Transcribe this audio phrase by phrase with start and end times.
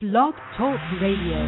[0.00, 1.44] Blog Talk Radio.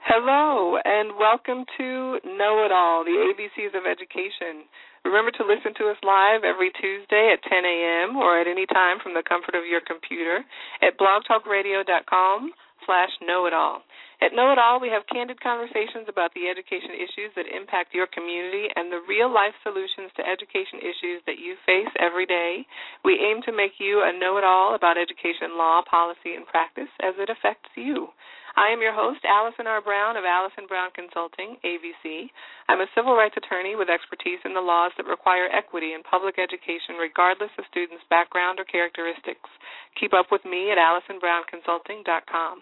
[0.00, 4.64] Hello, and welcome to Know It All, the ABCs of Education.
[5.04, 8.16] Remember to listen to us live every Tuesday at 10 a.m.
[8.16, 10.40] or at any time from the comfort of your computer
[10.80, 12.52] at blogtalkradio.com
[12.86, 13.82] slash know it all.
[14.22, 18.06] At Know It All, we have candid conversations about the education issues that impact your
[18.06, 22.62] community and the real life solutions to education issues that you face every day.
[23.02, 26.90] We aim to make you a know it all about education law, policy, and practice
[27.02, 28.14] as it affects you.
[28.52, 29.80] I am your host, Allison R.
[29.80, 32.28] Brown of Allison Brown Consulting, ABC.
[32.68, 36.36] I'm a civil rights attorney with expertise in the laws that require equity in public
[36.36, 39.48] education, regardless of students' background or characteristics.
[39.96, 42.60] Keep up with me at AllisonBrownConsulting.com.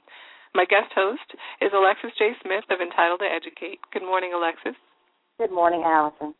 [0.54, 1.26] My guest host
[1.58, 2.38] is Alexis J.
[2.42, 3.82] Smith of Entitled to Educate.
[3.90, 4.78] Good morning, Alexis.
[5.38, 6.34] Good morning, Allison.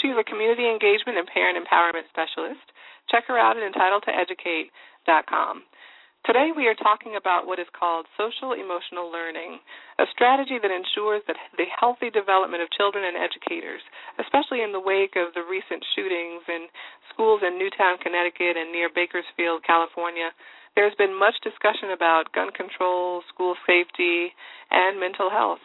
[0.00, 2.60] She's a community engagement and parent empowerment specialist.
[3.08, 5.64] Check her out at entitledtoeducate.com.
[6.26, 9.62] Today we are talking about what is called social emotional learning,
[10.02, 13.78] a strategy that ensures that the healthy development of children and educators,
[14.18, 16.66] especially in the wake of the recent shootings in
[17.14, 20.34] schools in Newtown, Connecticut and near Bakersfield, California,
[20.74, 24.34] there's been much discussion about gun control, school safety,
[24.74, 25.62] and mental health.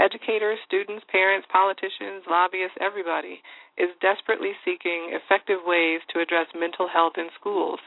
[0.00, 3.44] Educators, students, parents, politicians, lobbyists, everybody
[3.76, 7.84] is desperately seeking effective ways to address mental health in schools.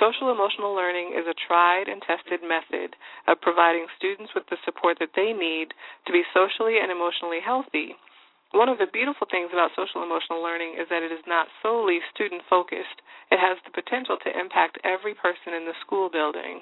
[0.00, 2.96] Social emotional learning is a tried and tested method
[3.28, 5.74] of providing students with the support that they need
[6.06, 7.96] to be socially and emotionally healthy
[8.52, 12.00] one of the beautiful things about social emotional learning is that it is not solely
[12.12, 13.00] student focused.
[13.32, 16.60] It has the potential to impact every person in the school building.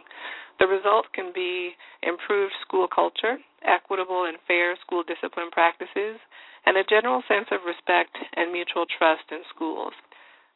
[0.62, 1.74] The result can be
[2.06, 6.22] improved school culture, equitable and fair school discipline practices,
[6.64, 9.94] and a general sense of respect and mutual trust in schools.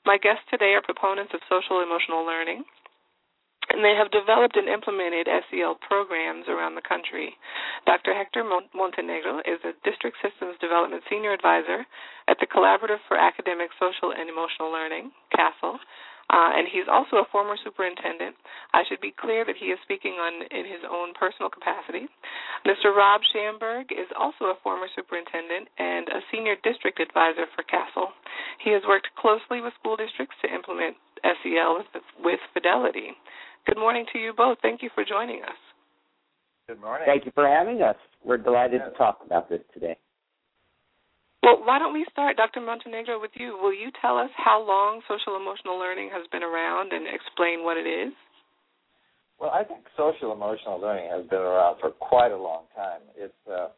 [0.04, 2.64] My guests today are proponents of social emotional learning
[3.72, 7.32] and they have developed and implemented SEL programs around the country.
[7.88, 8.12] Dr.
[8.12, 11.88] Hector Montenegro is a District Systems Development Senior Advisor
[12.28, 15.80] at the Collaborative for Academic, Social, and Emotional Learning, CASEL,
[16.32, 18.36] uh, and he's also a former superintendent.
[18.72, 22.08] I should be clear that he is speaking on in his own personal capacity.
[22.64, 22.96] Mr.
[22.96, 28.08] Rob Schamberg is also a former superintendent and a senior district advisor for CASEL.
[28.64, 33.12] He has worked closely with school districts to implement SEL with, with fidelity.
[33.66, 34.58] Good morning to you both.
[34.62, 35.60] Thank you for joining us.
[36.68, 37.04] Good morning.
[37.06, 37.96] Thank you for having us.
[38.24, 38.92] We're delighted yes.
[38.92, 39.96] to talk about this today.
[41.44, 42.60] Well, why don't we start, Dr.
[42.60, 43.58] Montenegro, with you?
[43.60, 47.76] Will you tell us how long social emotional learning has been around and explain what
[47.76, 48.12] it is?
[49.38, 53.00] Well, I think social emotional learning has been around for quite a long time.
[53.14, 53.68] It's uh,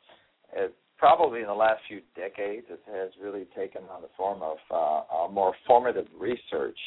[0.55, 4.59] it's probably in the last few decades it has really taken on the form of
[4.71, 6.79] uh, more formative research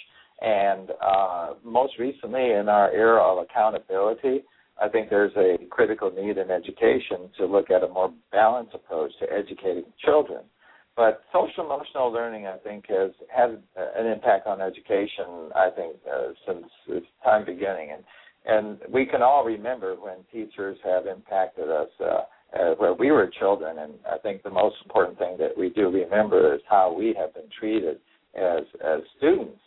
[0.42, 4.44] and uh, most recently, in our era of accountability,
[4.82, 9.12] I think there's a critical need in education to look at a more balanced approach
[9.20, 10.44] to educating children.
[11.00, 15.50] But social emotional learning, I think, has had an impact on education.
[15.56, 18.04] I think uh, since its time beginning, and
[18.46, 23.32] and we can all remember when teachers have impacted us uh, uh, where we were
[23.40, 23.80] children.
[23.80, 27.34] And I think the most important thing that we do remember is how we have
[27.34, 28.00] been treated
[28.36, 29.62] as as students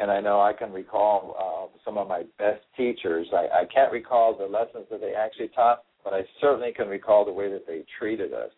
[0.00, 3.26] and I know I can recall uh, some of my best teachers.
[3.32, 7.24] I, I can't recall the lessons that they actually taught, but I certainly can recall
[7.24, 8.50] the way that they treated us.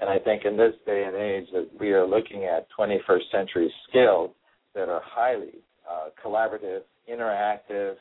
[0.00, 3.72] And I think in this day and age that we are looking at 21st century
[3.88, 4.30] skills
[4.74, 6.80] that are highly uh, collaborative,
[7.10, 7.94] interactive,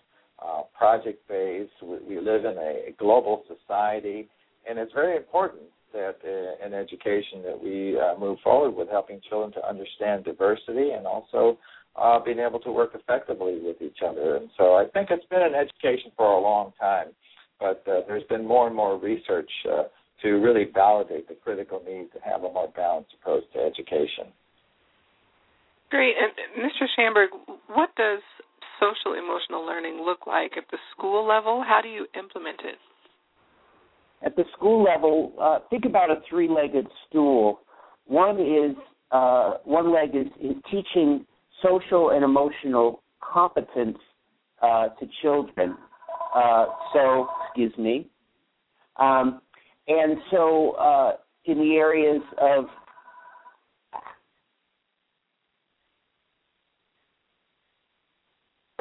[0.43, 1.71] uh, project based.
[1.83, 4.27] We, we live in a global society,
[4.67, 5.63] and it's very important
[5.93, 10.91] that uh, in education that we uh, move forward with helping children to understand diversity
[10.91, 11.57] and also
[11.95, 14.37] uh, being able to work effectively with each other.
[14.37, 17.07] And so I think it's been an education for a long time,
[17.59, 19.51] but uh, there's been more and more research
[20.21, 24.31] to really validate the critical need to have a more balanced approach to education.
[25.89, 26.15] Great.
[26.17, 26.31] And
[26.63, 26.87] Mr.
[26.95, 27.29] Schamberg,
[27.67, 28.21] what does
[28.79, 31.63] social emotional learning look like at the school level?
[31.67, 32.75] How do you implement it?
[34.23, 37.61] At the school level, uh, think about a three-legged stool.
[38.05, 38.75] One is
[39.11, 41.25] uh, one leg is, is teaching
[41.61, 43.97] social and emotional competence
[44.61, 45.75] uh, to children.
[46.33, 48.07] Uh, so, excuse me.
[48.97, 49.41] Um,
[49.87, 51.11] and so, uh,
[51.45, 52.65] in the areas of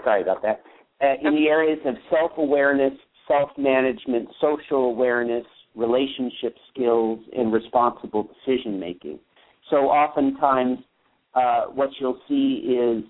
[0.04, 0.62] sorry about that.
[1.02, 2.92] Uh, in the areas of self awareness,
[3.26, 9.18] self management, social awareness, relationship skills, and responsible decision making.
[9.70, 10.78] So, oftentimes,
[11.34, 13.04] uh, what you'll see is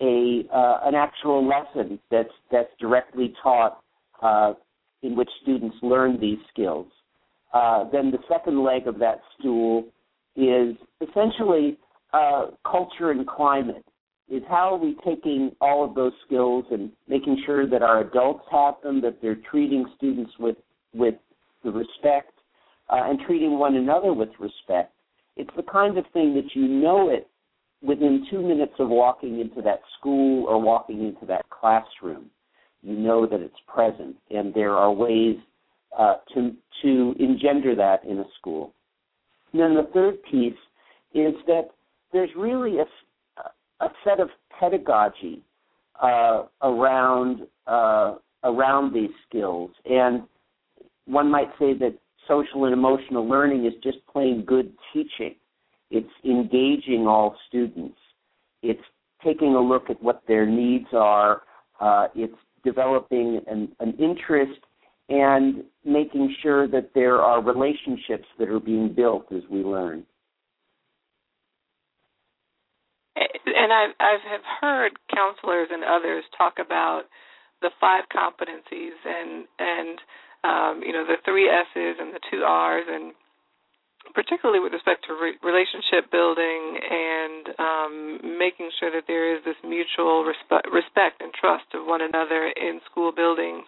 [0.00, 3.80] a uh, an actual lesson that's that's directly taught
[4.22, 4.54] uh,
[5.02, 6.86] in which students learn these skills.
[7.52, 9.84] Uh, then the second leg of that stool
[10.36, 11.78] is essentially
[12.12, 13.84] uh, culture and climate.
[14.30, 18.44] Is how are we taking all of those skills and making sure that our adults
[18.50, 20.56] have them, that they're treating students with
[20.92, 21.14] with
[21.64, 22.32] the respect
[22.90, 24.92] uh, and treating one another with respect.
[25.36, 27.28] It's the kind of thing that you know it
[27.82, 32.26] within two minutes of walking into that school or walking into that classroom.
[32.82, 35.36] You know that it's present, and there are ways
[35.98, 38.72] uh, to to engender that in a school.
[39.52, 40.54] And then the third piece
[41.14, 41.70] is that
[42.12, 44.28] there's really a, a set of
[44.58, 45.42] pedagogy
[46.00, 48.14] uh, around uh,
[48.44, 50.22] around these skills, and
[51.06, 51.94] one might say that
[52.28, 55.34] social and emotional learning is just plain good teaching.
[55.90, 57.96] It's engaging all students.
[58.62, 58.82] It's
[59.24, 61.42] taking a look at what their needs are.
[61.80, 64.60] Uh, it's developing an, an interest
[65.08, 70.04] and making sure that there are relationships that are being built as we learn.
[73.16, 77.02] And I've, I've heard counselors and others talk about
[77.60, 79.98] the five competencies and and
[80.44, 83.12] um, you know the three S's and the two R's and
[84.14, 89.58] particularly with respect to re- relationship building and um, making sure that there is this
[89.64, 93.66] mutual respe- respect and trust of one another in school buildings.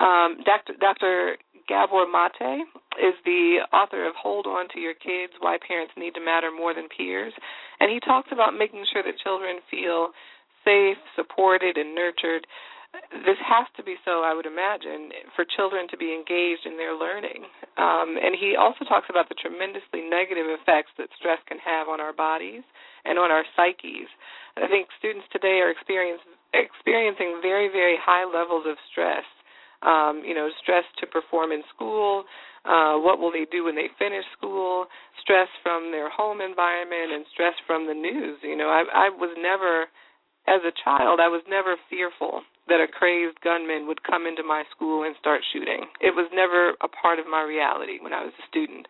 [0.00, 1.36] Um, Dr.
[1.68, 2.64] Gabor Mate
[2.98, 6.74] is the author of Hold On to Your Kids Why Parents Need to Matter More
[6.74, 7.32] Than Peers.
[7.78, 10.10] And he talks about making sure that children feel
[10.64, 12.46] safe, supported, and nurtured
[13.22, 16.94] this has to be so, I would imagine, for children to be engaged in their
[16.94, 17.46] learning.
[17.78, 22.00] Um, and he also talks about the tremendously negative effects that stress can have on
[22.00, 22.62] our bodies
[23.04, 24.10] and on our psyches.
[24.58, 29.26] I think students today are experiencing very, very high levels of stress.
[29.82, 32.24] Um, you know, stress to perform in school.
[32.64, 34.86] Uh, what will they do when they finish school?
[35.22, 38.36] Stress from their home environment and stress from the news.
[38.42, 39.88] You know, I, I was never,
[40.44, 44.62] as a child, I was never fearful that a crazed gunman would come into my
[44.70, 45.90] school and start shooting.
[45.98, 48.86] It was never a part of my reality when I was a student.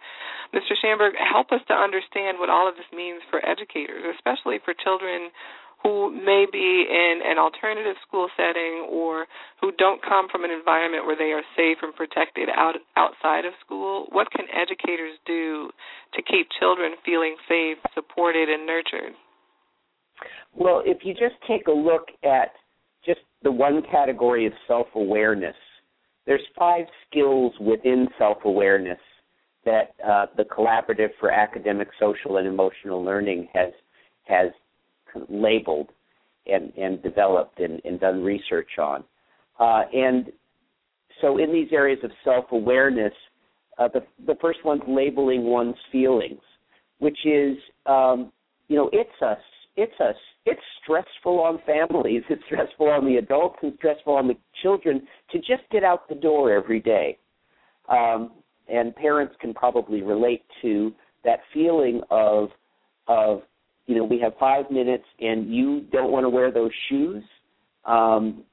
[0.53, 0.77] Mr.
[0.77, 5.33] Schamberg, help us to understand what all of this means for educators, especially for children
[5.83, 9.27] who may be in an alternative school setting or
[9.61, 13.53] who don't come from an environment where they are safe and protected out outside of
[13.65, 14.07] school.
[14.13, 15.71] What can educators do
[16.15, 19.13] to keep children feeling safe, supported, and nurtured?
[20.55, 22.53] Well, if you just take a look at
[23.05, 25.57] just the one category of self awareness.
[26.27, 28.99] There's five skills within self awareness
[29.65, 33.73] that uh, the Collaborative for Academic, Social, and Emotional Learning has
[34.25, 34.51] has
[35.29, 35.89] labeled
[36.47, 39.05] and, and developed and, and done research on.
[39.59, 40.33] Uh, and
[41.21, 43.13] so, in these areas of self awareness,
[43.79, 46.41] uh, the the first one's labeling one's feelings,
[46.99, 48.33] which is um,
[48.69, 49.39] you know it's us,
[49.77, 50.15] it's us,
[50.47, 55.39] it's stressful on families, it's stressful on the adults, and stressful on the children to
[55.39, 57.19] just get out the door every day.
[57.89, 58.33] Um,
[58.69, 60.93] and parents can probably relate to
[61.25, 62.49] that feeling of
[63.09, 63.43] of
[63.91, 67.25] you know we have five minutes and you don't want to wear those shoes,
[67.87, 68.45] um,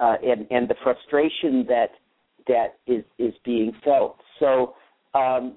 [0.00, 1.90] uh, and and the frustration that
[2.46, 4.16] that is is being felt.
[4.38, 4.74] So
[5.12, 5.56] um,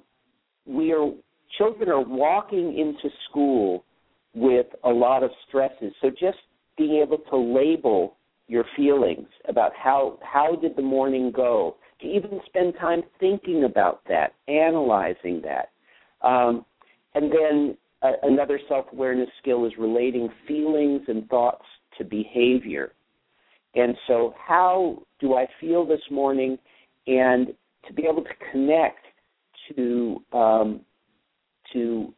[0.65, 1.12] we are
[1.60, 3.86] children are walking into school
[4.33, 5.93] with a lot of stresses.
[6.01, 6.39] So just
[6.75, 8.17] being able to label
[8.48, 14.01] your feelings about how how did the morning go, to even spend time thinking about
[14.10, 15.69] that, analyzing that,
[16.27, 16.65] um,
[17.13, 21.65] and then another self awareness skill is relating feelings and thoughts
[21.97, 22.93] to behavior.
[23.75, 26.57] And so, how do I feel this morning,
[27.07, 27.47] and
[27.87, 29.05] to be able to connect
[29.75, 30.81] to um,
[31.73, 32.13] to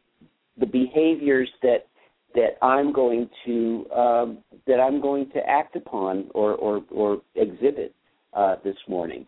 [0.58, 1.86] the behaviors that
[2.34, 7.94] that I'm going to um, that I'm going to act upon or or, or exhibit
[8.34, 9.26] uh, this morning,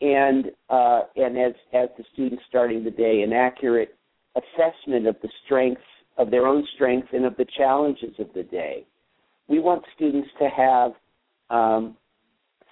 [0.00, 3.96] and uh, and as as the students starting the day, an accurate
[4.36, 5.82] assessment of the strengths
[6.18, 8.86] of their own strengths and of the challenges of the day.
[9.48, 10.92] We want students to have
[11.50, 11.96] um,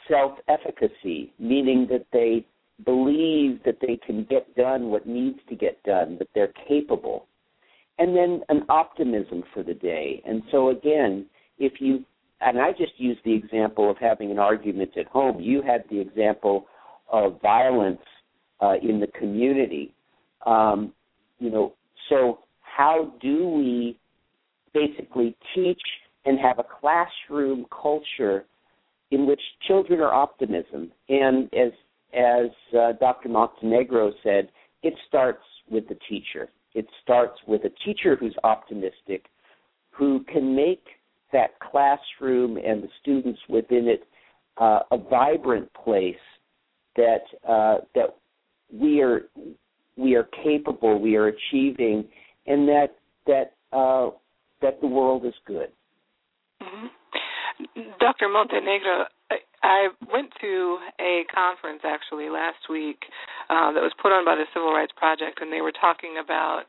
[0.09, 2.47] self-efficacy, meaning that they
[2.85, 7.27] believe that they can get done what needs to get done, that they're capable
[7.99, 10.23] and then an optimism for the day.
[10.27, 11.27] And so again,
[11.59, 12.05] if you
[12.41, 15.41] and I just used the example of having an argument at home.
[15.41, 16.67] You had the example
[17.11, 18.03] of violence
[18.61, 19.95] uh, in the community.
[20.45, 20.93] Um,
[21.39, 21.75] you know,
[22.09, 23.99] so how do we
[24.73, 25.81] basically teach
[26.25, 28.45] and have a classroom culture
[29.11, 31.73] in which children are optimism, and as
[32.15, 33.29] as uh, Dr.
[33.29, 34.49] Montenegro said,
[34.83, 36.49] it starts with the teacher.
[36.75, 39.27] It starts with a teacher who's optimistic,
[39.91, 40.85] who can make
[41.33, 44.05] that classroom and the students within it
[44.59, 46.15] uh, a vibrant place
[46.97, 48.17] that uh, that
[48.73, 49.23] we are
[49.97, 52.05] we are capable, we are achieving,
[52.47, 52.97] and that
[53.27, 54.11] that uh,
[54.63, 55.69] that the world is good.
[56.63, 57.81] Mm-hmm.
[58.01, 58.29] Dr.
[58.29, 59.05] Montenegro,
[59.63, 62.99] I went to a conference actually last week
[63.49, 66.65] uh, that was put on by the Civil Rights Project, and they were talking about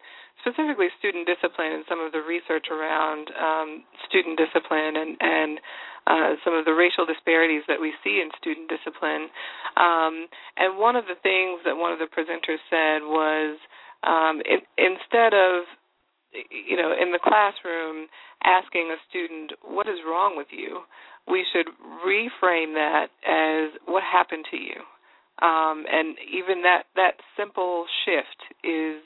[0.45, 5.57] specifically student discipline and some of the research around um, student discipline and and
[6.05, 9.25] uh, some of the racial disparities that we see in student discipline.
[9.73, 13.57] Um, and one of the things that one of the presenters said was
[14.05, 15.65] um, in, instead of
[16.53, 18.05] you know in the classroom
[18.43, 20.81] asking a student what is wrong with you
[21.27, 21.65] we should
[22.05, 24.83] reframe that as what happened to you
[25.41, 29.01] um, and even that that simple shift is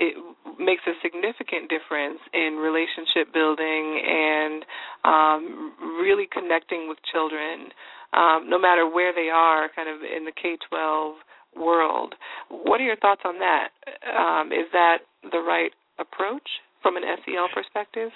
[0.00, 0.16] it
[0.58, 4.64] makes a significant difference in relationship building and
[5.04, 7.68] um, really connecting with children,
[8.16, 11.14] um, no matter where they are, kind of in the K 12
[11.54, 12.14] world.
[12.48, 13.68] What are your thoughts on that?
[14.08, 16.48] Um, is that the right approach
[16.82, 18.10] from an SEL perspective?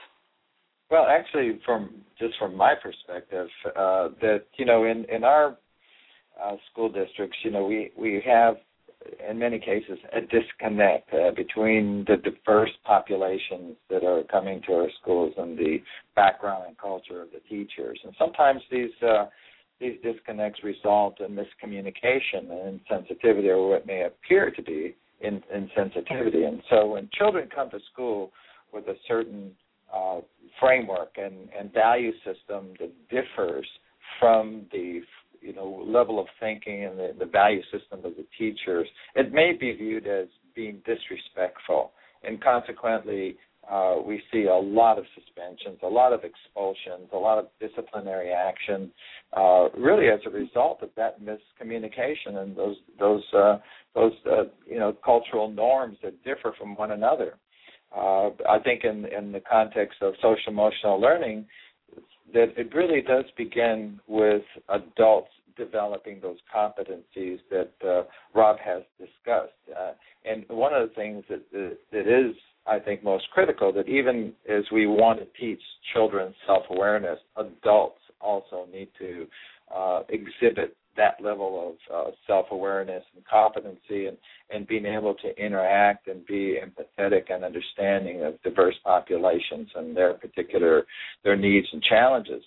[0.91, 5.57] Well, actually, from just from my perspective, uh, that you know, in in our
[6.43, 8.57] uh, school districts, you know, we we have
[9.29, 14.89] in many cases, a disconnect uh, between the diverse populations that are coming to our
[15.01, 15.79] schools and the
[16.15, 17.99] background and culture of the teachers.
[18.05, 19.27] And sometimes these uh,
[19.81, 26.47] these disconnects result in miscommunication and insensitivity, or what may appear to be in, insensitivity.
[26.47, 28.31] And so, when children come to school
[28.73, 29.51] with a certain
[29.93, 30.21] uh,
[30.61, 33.67] framework and, and value system that differs
[34.21, 35.01] from the
[35.45, 39.53] you know level of thinking and the, the value system of the teachers, it may
[39.53, 43.37] be viewed as being disrespectful, and consequently,
[43.71, 48.31] uh, we see a lot of suspensions, a lot of expulsions, a lot of disciplinary
[48.31, 48.91] action,
[49.37, 53.59] uh, really as a result of that miscommunication and those those uh,
[53.95, 57.35] those uh, you know cultural norms that differ from one another.
[57.97, 61.47] Uh, I think in in the context of social emotional learning,
[62.35, 68.03] that it really does begin with adults developing those competencies that uh,
[68.35, 69.53] Rob has discussed.
[69.71, 69.93] Uh,
[70.25, 72.35] and one of the things that, that, that is,
[72.67, 75.61] I think, most critical that even as we want to teach
[75.93, 79.27] children self awareness, adults also need to
[79.75, 84.17] uh, exhibit that level of uh, self awareness and competency and,
[84.51, 90.15] and being able to interact and be empathetic and understanding of diverse populations and their
[90.15, 90.85] particular
[91.23, 92.43] their needs and challenges.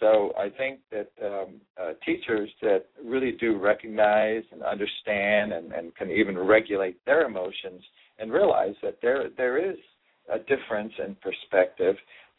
[0.00, 5.94] So I think that um, uh, teachers that really do recognize and understand and, and
[5.94, 7.82] can even regulate their emotions
[8.18, 9.76] and realize that there there is
[10.32, 11.96] a difference in perspective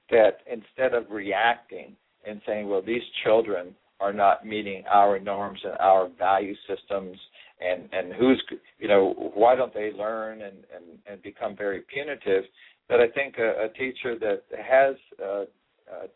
[0.09, 5.77] that instead of reacting and saying, well, these children are not meeting our norms and
[5.79, 7.17] our value systems
[7.61, 8.43] and and who's
[8.79, 12.43] you know why don't they learn and and, and become very punitive?
[12.89, 14.43] But i think a, a teacher that
[14.75, 15.45] has uh, uh,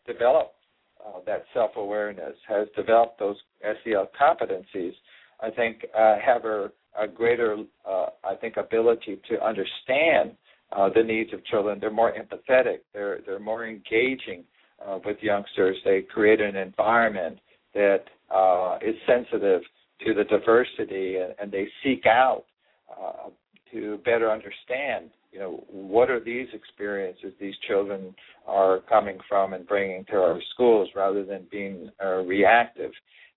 [0.05, 0.55] developed
[1.05, 4.93] uh, that self awareness has developed those SEL competencies
[5.41, 7.57] i think uh, have a, a greater
[7.89, 10.31] uh, i think ability to understand
[10.73, 11.79] uh, the needs of children.
[11.79, 12.79] They're more empathetic.
[12.93, 14.43] They're they're more engaging
[15.05, 15.77] with youngsters.
[15.85, 17.39] They create an environment
[17.77, 18.05] that
[18.35, 19.61] uh, is sensitive
[20.05, 22.45] to the diversity and, and they seek out
[22.91, 23.29] uh,
[23.71, 28.15] to better understand you know what are these experiences these children
[28.47, 32.91] are coming from and bringing to our schools rather than being uh, reactive.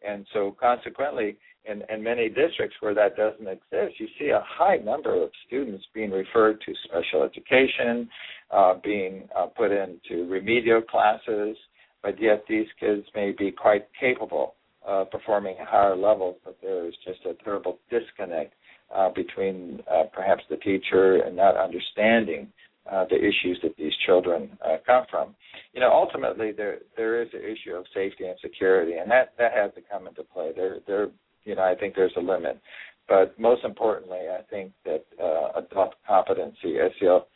[0.07, 4.77] And so consequently in, in many districts where that doesn't exist you see a high
[4.77, 8.09] number of students being referred to special education
[8.51, 11.57] uh, being uh, put into remedial classes
[12.03, 16.87] but yet these kids may be quite capable of performing at higher levels, but there
[16.87, 18.55] is just a terrible disconnect
[18.95, 22.49] uh, between uh, perhaps the teacher and not understanding
[22.91, 25.35] uh, the issues that these children uh, come from.
[25.75, 29.53] You know, ultimately there there is an issue of safety and security, and that that
[29.53, 30.51] has to come into play.
[30.57, 31.09] There there
[31.45, 32.61] you know I think there's a limit,
[33.09, 37.27] but most importantly, I think that uh, adult competency, SEL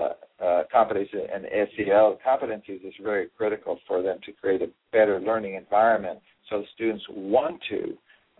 [0.00, 1.46] uh, uh, competencies and
[1.76, 6.18] SEL competencies is very critical for them to create a better learning environment
[6.50, 7.96] so students want to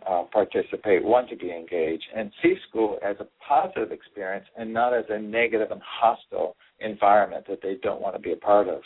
[0.07, 4.93] uh, participate, want to be engaged, and see school as a positive experience and not
[4.93, 8.81] as a negative and hostile environment that they don't want to be a part of.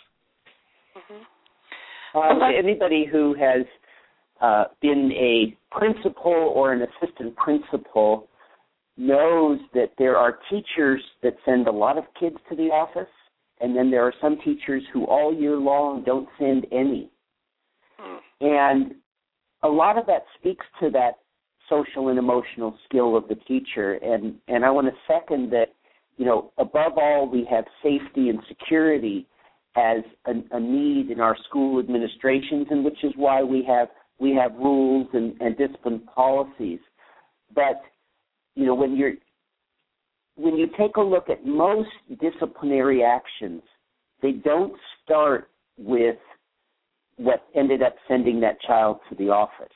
[0.96, 2.18] Mm-hmm.
[2.18, 3.66] Um, anybody who has
[4.42, 8.28] uh, been a principal or an assistant principal
[8.98, 13.10] knows that there are teachers that send a lot of kids to the office,
[13.62, 17.10] and then there are some teachers who all year long don't send any.
[18.00, 18.20] Mm.
[18.42, 18.96] And
[19.64, 21.20] a lot of that speaks to that
[21.70, 23.94] social and emotional skill of the teacher.
[23.96, 25.74] And, and I want to second that,
[26.18, 29.28] you know, above all, we have safety and security
[29.76, 33.90] as a, a need in our school administrations, and which is why we have
[34.20, 36.80] we have rules and, and discipline policies.
[37.54, 37.84] But
[38.58, 39.14] you know, when you're
[40.36, 43.62] when you take a look at most disciplinary actions,
[44.22, 44.74] they don't
[45.04, 46.18] start with
[47.18, 49.68] what ended up sending that child to the office.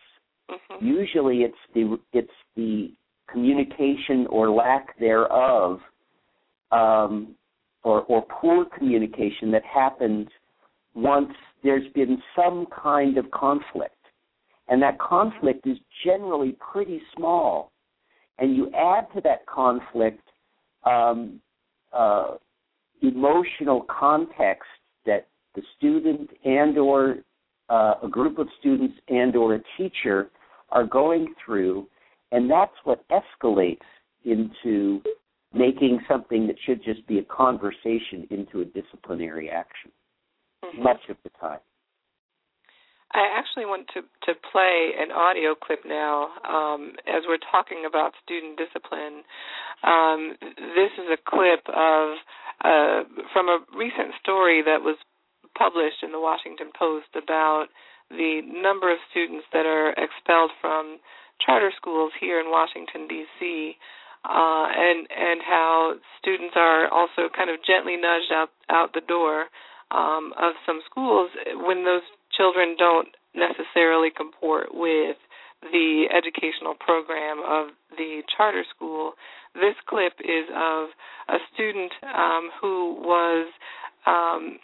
[0.49, 0.85] Mm-hmm.
[0.85, 2.91] Usually, it's the it's the
[3.31, 5.79] communication or lack thereof,
[6.71, 7.35] um,
[7.83, 10.27] or or poor communication that happens
[10.95, 11.31] once
[11.63, 13.93] there's been some kind of conflict,
[14.69, 17.71] and that conflict is generally pretty small
[18.41, 20.21] and you add to that conflict
[20.85, 21.39] um,
[21.93, 22.35] uh,
[23.01, 24.67] emotional context
[25.05, 27.15] that the student and or
[27.69, 30.29] uh, a group of students and or a teacher
[30.69, 31.87] are going through,
[32.33, 33.77] and that's what escalates
[34.25, 35.01] into
[35.53, 39.91] making something that should just be a conversation into a disciplinary action
[40.65, 40.83] Mm-hmm.
[40.83, 41.59] much of the time.
[43.13, 48.13] I actually want to to play an audio clip now um, as we're talking about
[48.23, 49.23] student discipline.
[49.83, 52.15] Um, this is a clip of
[52.63, 53.03] uh,
[53.33, 54.95] from a recent story that was
[55.57, 57.67] published in the Washington Post about
[58.09, 60.99] the number of students that are expelled from
[61.43, 63.75] charter schools here in Washington D.C.
[64.23, 69.51] Uh, and and how students are also kind of gently nudged out out the door
[69.91, 71.31] um, of some schools
[71.67, 72.05] when those
[72.37, 75.17] children don't necessarily comport with
[75.61, 79.13] the educational program of the charter school.
[79.53, 80.89] This clip is of
[81.29, 83.47] a student um, who was
[84.07, 84.57] um,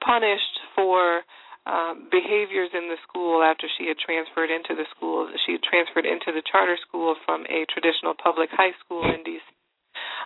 [0.00, 1.22] punished for
[1.66, 5.26] um, behaviors in the school after she had transferred into the school.
[5.46, 9.42] She had transferred into the charter school from a traditional public high school in D.C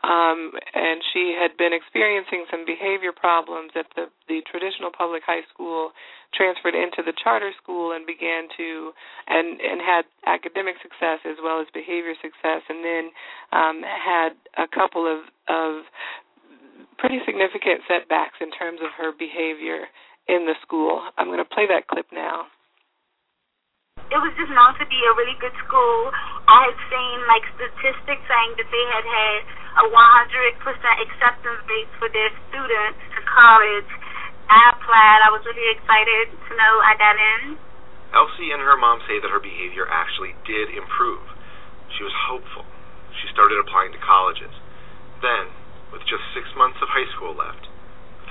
[0.02, 5.42] um, and she had been experiencing some behavior problems at the the traditional public high
[5.52, 5.90] school
[6.34, 8.92] transferred into the charter school and began to
[9.26, 13.04] and and had academic success as well as behavior success and then
[13.52, 15.82] um had a couple of of
[16.98, 19.86] pretty significant setbacks in terms of her behavior
[20.26, 21.02] in the school.
[21.16, 22.50] I'm going to play that clip now
[24.08, 26.08] it was just known to be a really good school.
[26.48, 29.38] I had seen like statistics saying that they had had
[29.78, 29.94] a 100%
[31.06, 33.90] acceptance rate for their students to college.
[34.50, 35.20] I applied.
[35.22, 37.54] I was really excited to know I got in.
[38.10, 41.22] Elsie and her mom say that her behavior actually did improve.
[41.94, 42.64] She was hopeful.
[43.22, 44.54] She started applying to colleges.
[45.20, 45.52] Then,
[45.92, 47.68] with just six months of high school left,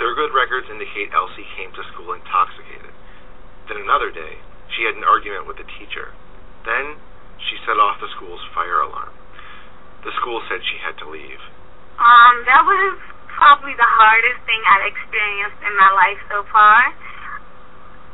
[0.02, 2.92] Thurgood records indicate Elsie came to school intoxicated.
[3.70, 4.42] Then another day,
[4.76, 6.12] she had an argument with the teacher.
[6.66, 6.98] Then,
[7.38, 9.14] she set off the school's fire alarm.
[10.08, 11.44] The school said she had to leave.
[12.00, 12.96] Um, that was
[13.28, 16.96] probably the hardest thing I've experienced in my life so far.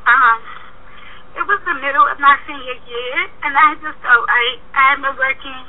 [0.10, 0.42] Um,
[1.38, 5.06] it was the middle of my senior year, and I just felt like I had
[5.06, 5.62] been working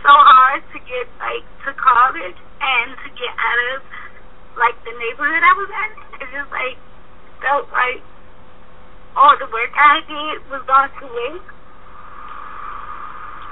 [0.00, 3.84] so hard to get like to college and to get out of
[4.56, 5.90] like the neighborhood I was in.
[6.16, 6.80] It just like
[7.44, 8.00] felt like
[9.20, 11.51] all the work I did was gone to waste.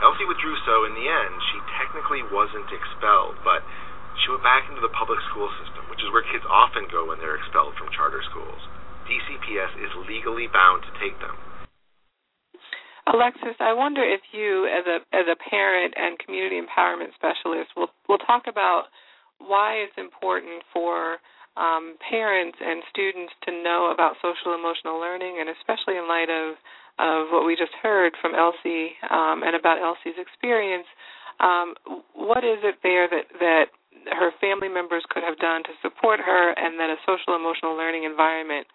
[0.01, 3.61] Elsie withdrew, so in the end, she technically wasn't expelled, but
[4.25, 7.21] she went back into the public school system, which is where kids often go when
[7.21, 8.61] they're expelled from charter schools.
[9.09, 11.37] DCPS is legally bound to take them.
[13.09, 17.91] Alexis, I wonder if you, as a as a parent and community empowerment specialist, will
[18.09, 18.93] will talk about
[19.41, 21.19] why it's important for
[21.57, 26.55] um, parents and students to know about social emotional learning, and especially in light of
[27.01, 30.87] of what we just heard from Elsie um, and about Elsie's experience,
[31.41, 31.75] um,
[32.15, 33.67] what is it there that that
[34.13, 38.05] her family members could have done to support her, and that a social emotional learning
[38.05, 38.67] environment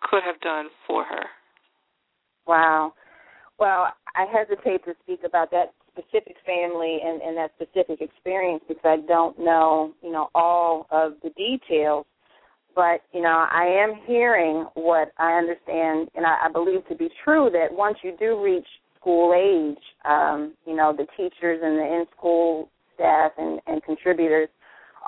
[0.00, 1.26] could have done for her?
[2.46, 2.94] Wow.
[3.58, 8.84] Well, I hesitate to speak about that specific family and, and that specific experience because
[8.84, 12.06] I don't know, you know, all of the details.
[12.74, 17.08] But, you know, I am hearing what I understand and I, I believe to be
[17.24, 18.66] true that once you do reach
[18.98, 24.48] school age, um, you know, the teachers and the in school staff and, and contributors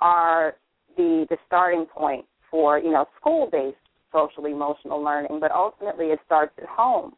[0.01, 0.55] are
[0.97, 3.77] the the starting point for, you know, school based
[4.13, 7.15] social emotional learning, but ultimately it starts at home.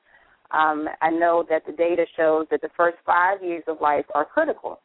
[0.53, 4.25] Um, I know that the data shows that the first five years of life are
[4.25, 4.81] critical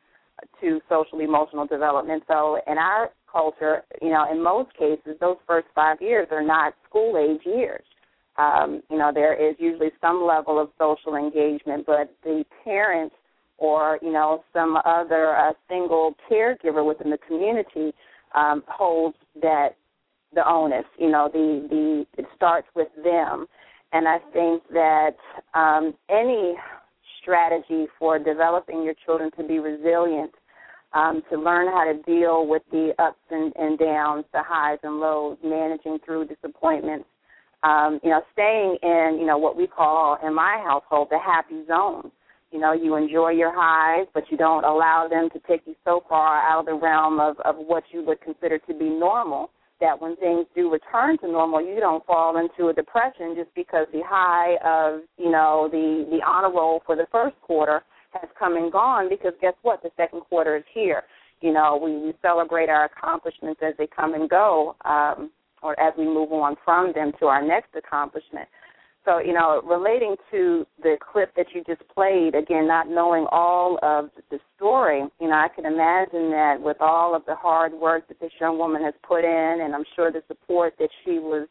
[0.60, 2.24] to social emotional development.
[2.28, 6.74] So in our culture, you know, in most cases, those first five years are not
[6.88, 7.84] school age years.
[8.38, 13.16] Um, you know, there is usually some level of social engagement, but the parents
[13.58, 17.94] or you know some other uh, single caregiver within the community
[18.36, 19.76] um, holds that
[20.34, 20.86] the onus.
[20.98, 23.46] You know, the the it starts with them,
[23.94, 25.18] and I think that
[25.54, 26.56] um, any
[27.22, 30.32] strategy for developing your children to be resilient,
[30.94, 35.00] um, to learn how to deal with the ups and, and downs, the highs and
[35.00, 37.06] lows, managing through disappointments.
[37.64, 41.64] Um, you know, staying in, you know, what we call in my household the happy
[41.68, 42.12] zone.
[42.52, 46.04] You know, you enjoy your highs, but you don't allow them to take you so
[46.10, 49.52] far out of the realm of, of what you would consider to be normal
[49.82, 53.88] that when things do return to normal, you don't fall into a depression just because
[53.92, 57.82] the high of you know the the honor roll for the first quarter
[58.14, 59.10] has come and gone.
[59.10, 61.04] Because guess what, the second quarter is here.
[61.42, 65.32] You know, we, we celebrate our accomplishments as they come and go, um,
[65.64, 68.48] or as we move on from them to our next accomplishment.
[69.04, 73.80] So, you know, relating to the clip that you just played, again, not knowing all
[73.82, 78.08] of the story, you know, I can imagine that with all of the hard work
[78.10, 81.48] that this young woman has put in, and I'm sure the support that she was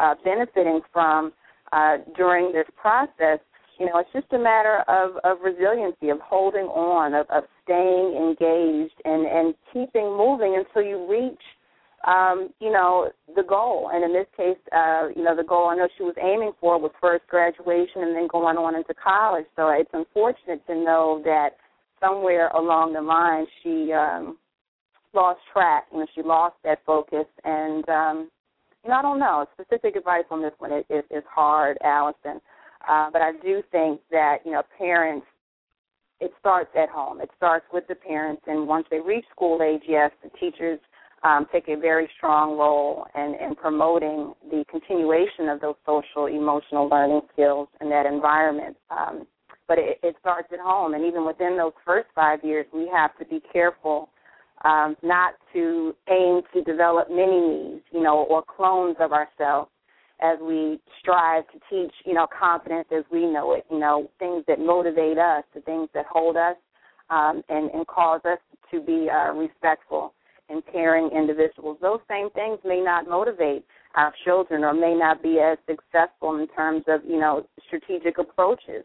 [0.00, 1.32] uh, benefiting from
[1.70, 3.38] uh, during this process,
[3.78, 8.16] you know, it's just a matter of, of resiliency, of holding on, of, of staying
[8.16, 11.40] engaged, and, and keeping moving until you reach–
[12.06, 13.90] um, you know, the goal.
[13.92, 16.78] And in this case, uh, you know, the goal I know she was aiming for
[16.78, 19.46] was first graduation and then going on into college.
[19.56, 21.50] So it's unfortunate to know that
[22.00, 24.38] somewhere along the line she um
[25.14, 28.30] lost track, you know, she lost that focus and um
[28.84, 29.46] you know, I don't know.
[29.54, 32.40] Specific advice on this one is, is, is hard, Allison.
[32.88, 35.26] Uh, but I do think that, you know, parents
[36.20, 37.20] it starts at home.
[37.20, 40.80] It starts with the parents and once they reach school age, yes, the teachers
[41.22, 46.88] um, take a very strong role in, in promoting the continuation of those social emotional
[46.88, 48.76] learning skills in that environment.
[48.90, 49.26] Um,
[49.66, 53.16] but it, it starts at home, and even within those first five years, we have
[53.18, 54.08] to be careful
[54.64, 59.70] um, not to aim to develop mini me's, you know, or clones of ourselves
[60.20, 64.44] as we strive to teach, you know, confidence as we know it, you know, things
[64.48, 66.56] that motivate us, the things that hold us
[67.10, 68.38] um, and, and cause us
[68.70, 70.14] to be uh, respectful
[70.48, 71.78] and caring individuals.
[71.80, 76.48] Those same things may not motivate our children or may not be as successful in
[76.48, 78.84] terms of, you know, strategic approaches.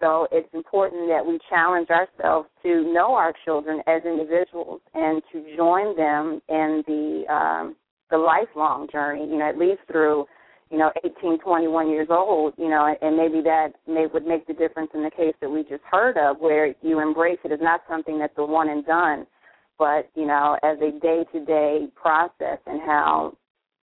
[0.00, 5.56] So it's important that we challenge ourselves to know our children as individuals and to
[5.56, 7.76] join them in the um,
[8.10, 9.26] the lifelong journey.
[9.26, 10.26] You know, at least through
[10.74, 12.54] you know 18, 21 years old.
[12.58, 15.62] You know, and maybe that may would make the difference in the case that we
[15.62, 19.24] just heard of, where you embrace it as not something that's a one and done,
[19.78, 23.36] but you know, as a day-to-day process, and how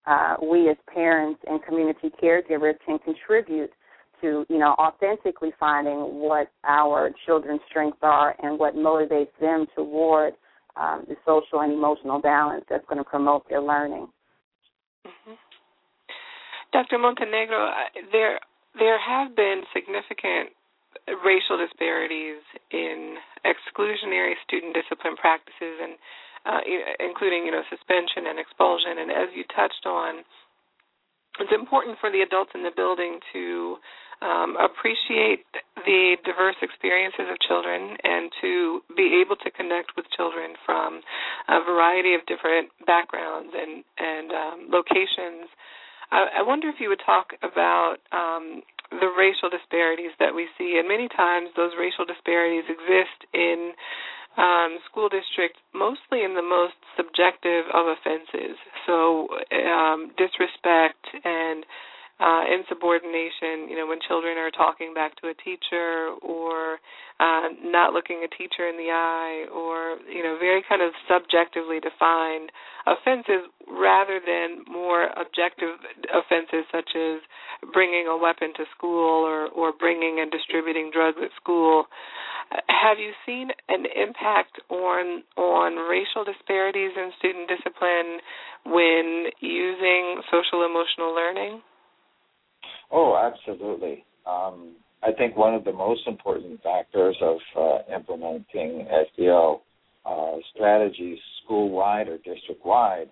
[0.05, 3.71] uh, we as parents and community caregivers can contribute
[4.19, 10.33] to you know authentically finding what our children's strengths are and what motivates them toward
[10.75, 14.07] um, the social and emotional balance that's going to promote their learning.
[15.07, 15.33] Mm-hmm.
[16.71, 16.97] Dr.
[16.97, 17.69] Montenegro,
[18.11, 18.39] there
[18.77, 20.51] there have been significant
[21.23, 25.95] racial disparities in exclusionary student discipline practices and
[26.45, 26.61] uh,
[26.99, 30.23] including you know suspension and expulsion and as you touched on
[31.39, 33.77] it's important for the adults in the building to
[34.21, 35.43] um, appreciate
[35.83, 41.01] the diverse experiences of children and to be able to connect with children from
[41.49, 45.51] a variety of different backgrounds and and um, locations.
[46.15, 50.79] I, I wonder if you would talk about um, the racial disparities that we see,
[50.79, 53.75] and many times those racial disparities exist in
[54.37, 58.55] um, school districts, mostly in the most subjective of offenses.
[58.87, 61.65] So, um, disrespect and
[62.19, 66.79] uh, insubordination, you know, when children are talking back to a teacher or
[67.19, 71.79] uh, not looking a teacher in the eye or, you know, very kind of subjectively
[71.83, 72.51] defined
[72.87, 75.75] offenses rather than more objective
[76.07, 77.19] offenses such as
[77.73, 81.83] bringing a weapon to school or, or bringing and distributing drugs at school.
[82.69, 88.21] Have you seen an impact on on racial disparities in student discipline
[88.63, 91.61] when using social emotional learning?
[92.91, 94.05] Oh, absolutely.
[94.25, 99.61] Um, I think one of the most important factors of uh, implementing SEL
[100.05, 103.09] uh, strategies school-wide or district-wide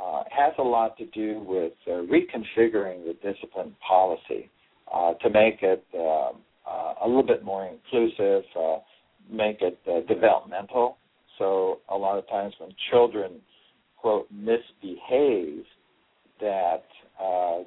[0.00, 4.50] uh, has a lot to do with uh, reconfiguring the discipline policy.
[4.92, 6.30] uh, to make it uh,
[6.68, 8.44] uh, a little bit more inclusive,
[9.30, 10.96] make it developmental.
[11.38, 13.40] So a lot of times when children
[13.96, 15.64] quote misbehave,
[16.40, 16.84] that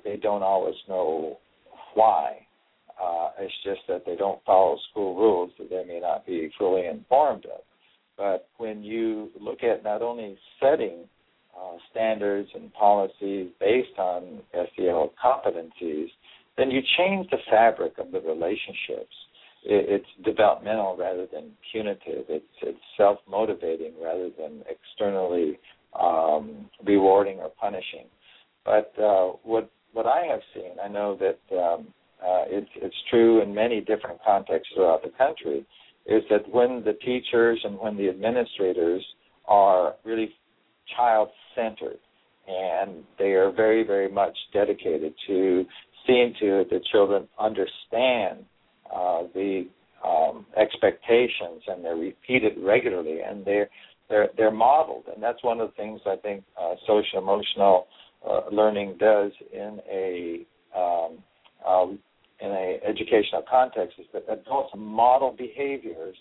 [0.05, 1.37] they don't always know
[1.93, 2.45] why.
[3.01, 6.85] Uh, it's just that they don't follow school rules that they may not be fully
[6.85, 7.61] informed of.
[8.17, 11.05] But when you look at not only setting
[11.57, 16.07] uh, standards and policies based on SEL competencies,
[16.57, 19.15] then you change the fabric of the relationships.
[19.63, 22.25] It, it's developmental rather than punitive.
[22.27, 25.57] It's, it's self-motivating rather than externally
[25.97, 28.07] um, rewarding or punishing.
[28.65, 31.87] But uh, what what I have seen, I know that um,
[32.21, 35.65] uh, it's it's true in many different contexts throughout the country,
[36.05, 39.05] is that when the teachers and when the administrators
[39.45, 40.29] are really
[40.95, 41.99] child centered
[42.47, 45.65] and they are very very much dedicated to
[46.05, 48.45] seeing to it that children understand
[48.93, 49.67] uh, the
[50.05, 53.69] um, expectations and they're repeated regularly and they're
[54.09, 55.03] they're they're modeled.
[55.13, 57.87] And that's one of the things I think uh, social emotional
[58.27, 60.45] uh, learning does in a
[60.77, 61.17] um,
[61.67, 61.99] um,
[62.41, 66.15] in a educational context is that adults model behaviors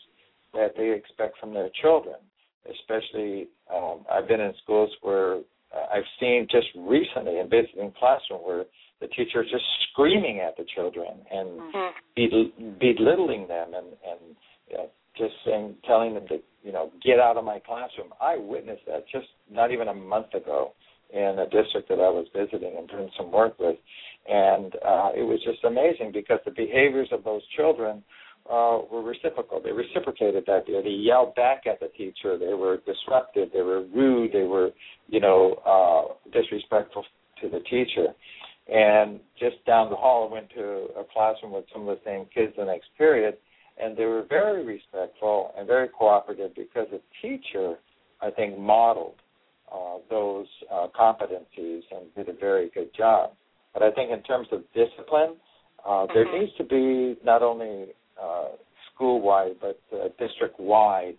[0.52, 2.16] that they expect from their children.
[2.68, 8.40] Especially, um, I've been in schools where uh, I've seen just recently in visiting classroom
[8.40, 8.64] where
[9.00, 12.78] the teacher is just screaming at the children and mm-hmm.
[12.78, 14.36] belittling them and and
[14.68, 18.08] you know, just saying, telling them to you know get out of my classroom.
[18.20, 20.72] I witnessed that just not even a month ago
[21.10, 23.76] in a district that I was visiting and doing some work with,
[24.28, 28.02] and uh, it was just amazing because the behaviors of those children
[28.50, 29.60] uh, were reciprocal.
[29.62, 30.64] They reciprocated that.
[30.66, 32.38] They, they yelled back at the teacher.
[32.38, 33.50] They were disruptive.
[33.52, 34.32] They were rude.
[34.32, 34.70] They were,
[35.08, 37.04] you know, uh, disrespectful
[37.42, 38.08] to the teacher.
[38.68, 42.26] And just down the hall, I went to a classroom with some of the same
[42.34, 43.36] kids the next period,
[43.82, 47.76] and they were very respectful and very cooperative because the teacher,
[48.20, 49.14] I think, modeled
[49.72, 53.30] uh, those uh, competencies and did a very good job.
[53.74, 55.36] But I think in terms of discipline,
[55.84, 56.12] uh, mm-hmm.
[56.14, 57.86] there needs to be not only
[58.20, 58.48] uh,
[58.94, 61.16] school-wide but uh, district-wide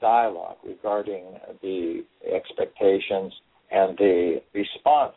[0.00, 1.24] dialogue regarding
[1.62, 2.02] the
[2.34, 3.32] expectations
[3.70, 5.14] and the response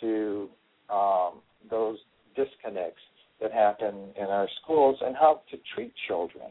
[0.00, 0.48] to
[0.90, 1.34] um,
[1.70, 1.98] those
[2.36, 3.00] disconnects
[3.40, 6.46] that happen in our schools and how to treat children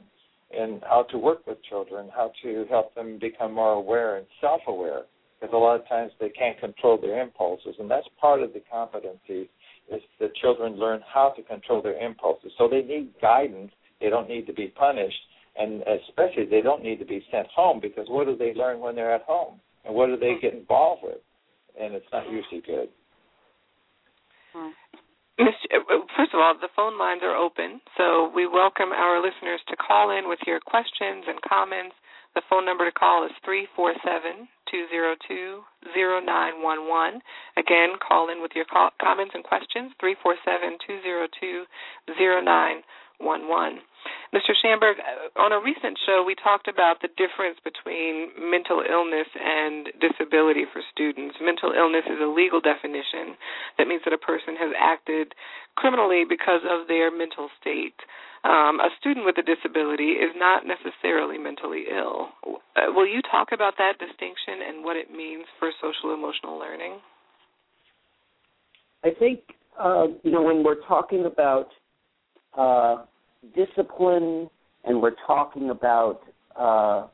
[0.57, 5.03] and how to work with children, how to help them become more aware and self-aware
[5.43, 8.61] because a lot of times they can't control their impulses and that's part of the
[8.71, 9.49] competency
[9.91, 12.51] is that children learn how to control their impulses.
[12.57, 13.71] So they need guidance.
[13.99, 15.19] They don't need to be punished,
[15.57, 18.95] and especially they don't need to be sent home because what do they learn when
[18.95, 21.19] they're at home, and what do they get involved with?
[21.79, 22.87] And it's not usually good.
[24.53, 24.71] Hmm.
[25.39, 29.75] Uh, first of all, the phone lines are open, so we welcome our listeners to
[29.75, 31.95] call in with your questions and comments.
[32.35, 35.61] The phone number to call is three four seven two zero two
[35.93, 37.21] zero nine one one.
[37.57, 38.65] Again, call in with your
[38.99, 40.15] comments and questions three
[43.23, 43.79] four seven two zero two zero nine one one.
[44.35, 44.51] Mr.
[44.51, 44.97] Schamberg,
[45.37, 50.81] on a recent show, we talked about the difference between mental illness and disability for
[50.91, 51.37] students.
[51.39, 53.39] Mental illness is a legal definition
[53.77, 55.31] that means that a person has acted
[55.77, 57.95] criminally because of their mental state
[58.43, 62.27] um, a student with a disability is not necessarily mentally ill.
[62.75, 66.99] Uh, will you talk about that distinction and what it means for social emotional learning?
[69.03, 69.39] I think
[69.79, 71.69] uh, you know when we're talking about
[72.57, 73.05] uh,
[73.55, 74.49] discipline
[74.83, 76.21] and we're talking about
[76.59, 77.07] uh,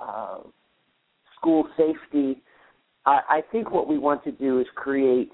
[0.00, 0.38] uh,
[1.36, 2.42] school safety,
[3.06, 5.32] I, I think what we want to do is create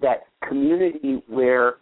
[0.00, 1.76] that community where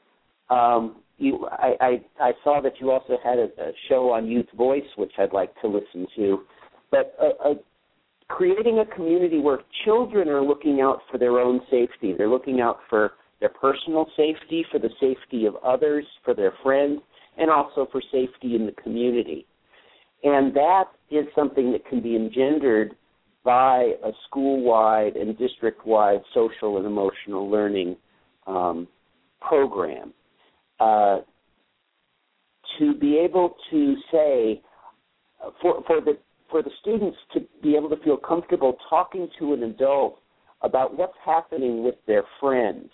[0.51, 4.47] um, you I, I I saw that you also had a, a show on Youth
[4.57, 6.41] Voice, which I'd like to listen to.
[6.91, 7.55] But a, a,
[8.29, 12.15] creating a community where children are looking out for their own safety.
[12.17, 17.01] They're looking out for their personal safety, for the safety of others, for their friends,
[17.41, 19.47] and also for safety in the community.
[20.23, 22.95] And that is something that can be engendered
[23.43, 27.97] by a school-wide and district-wide social and emotional learning
[28.47, 28.87] um,
[29.41, 30.13] program.
[30.79, 31.21] Uh,
[32.79, 34.63] to be able to say
[35.61, 36.19] for for the
[36.51, 40.19] for the students to be able to feel comfortable talking to an adult
[40.63, 42.91] about what's happening with their friends.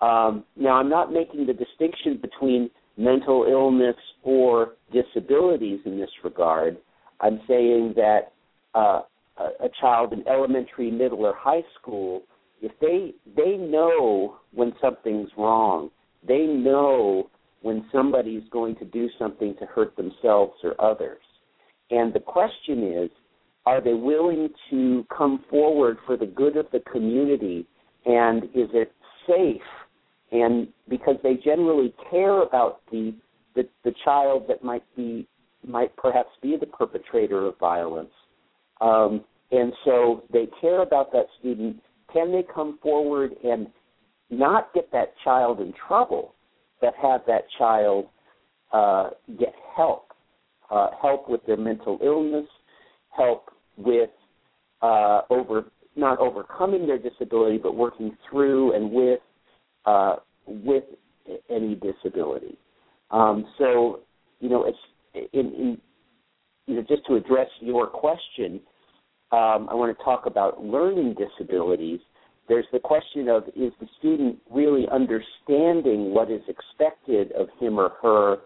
[0.00, 6.76] Um, now, I'm not making the distinction between mental illness or disabilities in this regard.
[7.20, 8.32] I'm saying that
[8.74, 9.02] uh,
[9.38, 12.22] a, a child in elementary, middle, or high school,
[12.62, 15.90] if they they know when something's wrong,
[16.26, 17.30] they know
[17.62, 21.20] when somebody's going to do something to hurt themselves or others.
[21.90, 23.10] And the question is,
[23.66, 27.66] are they willing to come forward for the good of the community
[28.06, 28.92] and is it
[29.26, 29.60] safe
[30.32, 33.14] and because they generally care about the
[33.54, 35.26] the, the child that might be
[35.66, 38.10] might perhaps be the perpetrator of violence
[38.80, 41.76] um, and so they care about that student
[42.12, 43.66] can they come forward and
[44.30, 46.34] not get that child in trouble
[46.80, 48.06] but have that child
[48.72, 50.12] uh, get help
[50.70, 52.46] uh, help with their mental illness
[53.16, 54.10] help with
[54.82, 59.20] uh, over not overcoming their disability, but working through and with
[59.86, 60.84] uh, with
[61.50, 62.58] any disability.
[63.10, 64.00] Um, so,
[64.40, 64.70] you know,
[65.14, 65.78] in, in,
[66.66, 68.60] you know, just to address your question,
[69.32, 72.00] um, I want to talk about learning disabilities.
[72.48, 77.92] There's the question of is the student really understanding what is expected of him or
[78.02, 78.38] her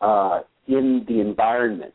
[0.00, 1.94] uh, in the environment,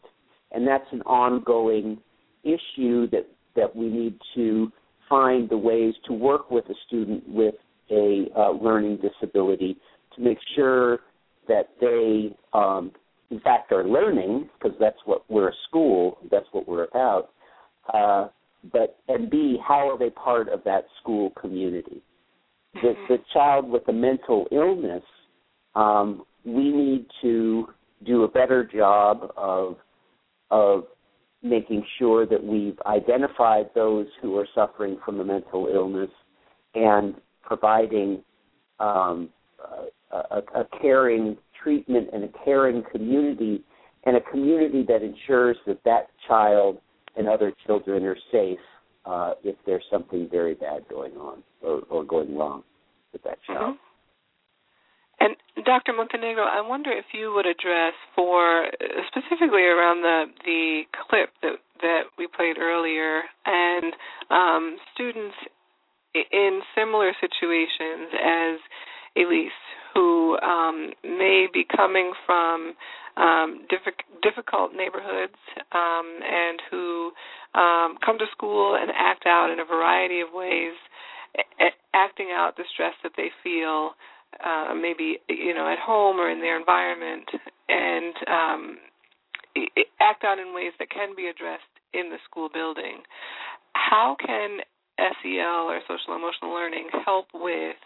[0.51, 1.97] and that's an ongoing
[2.43, 4.71] issue that that we need to
[5.09, 7.55] find the ways to work with a student with
[7.91, 9.77] a uh, learning disability
[10.15, 10.99] to make sure
[11.47, 12.91] that they, um,
[13.29, 17.29] in fact, are learning because that's what we're a school, that's what we're about.
[17.93, 18.27] Uh,
[18.71, 22.01] but and B, how are they part of that school community?
[22.73, 25.03] The, the child with a mental illness,
[25.75, 27.67] um, we need to
[28.05, 29.77] do a better job of
[30.51, 30.83] of
[31.41, 36.09] making sure that we've identified those who are suffering from a mental illness
[36.73, 37.15] and
[37.45, 38.23] providing
[38.79, 39.29] um,
[40.11, 43.63] a, a, caring treatment and a caring community
[44.05, 46.77] and a community that ensures that that child
[47.15, 48.59] and other children are safe
[49.05, 52.63] uh, if there's something very bad going on or, or going wrong
[53.13, 53.75] with that child.
[53.75, 53.81] Mm-hmm.
[55.17, 55.93] And Dr.
[55.93, 58.67] Montenegro, I wonder if you would address for
[59.07, 63.93] specifically around the the clip that that we played earlier and
[64.29, 65.35] um, students
[66.31, 68.59] in similar situations as
[69.17, 69.51] Elise,
[69.93, 72.73] who um, may be coming from
[73.17, 75.39] um, diff- difficult neighborhoods
[75.71, 77.11] um, and who
[77.53, 80.73] um, come to school and act out in a variety of ways,
[81.37, 83.91] a- acting out the stress that they feel
[84.43, 87.23] uh, maybe you know at home or in their environment,
[87.69, 88.77] and um,
[90.01, 93.03] act out in ways that can be addressed in the school building.
[93.73, 94.59] How can
[94.97, 97.77] SEL or social emotional learning help with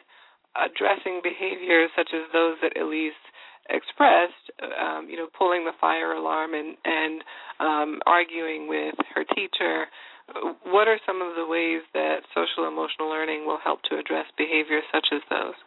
[0.56, 3.18] addressing behaviors such as those that Elise
[3.70, 7.22] expressed, um, you know, pulling the fire alarm and, and
[7.60, 9.86] um, arguing with her teacher.
[10.64, 14.84] What are some of the ways that social emotional learning will help to address behaviors
[14.92, 15.58] such as those?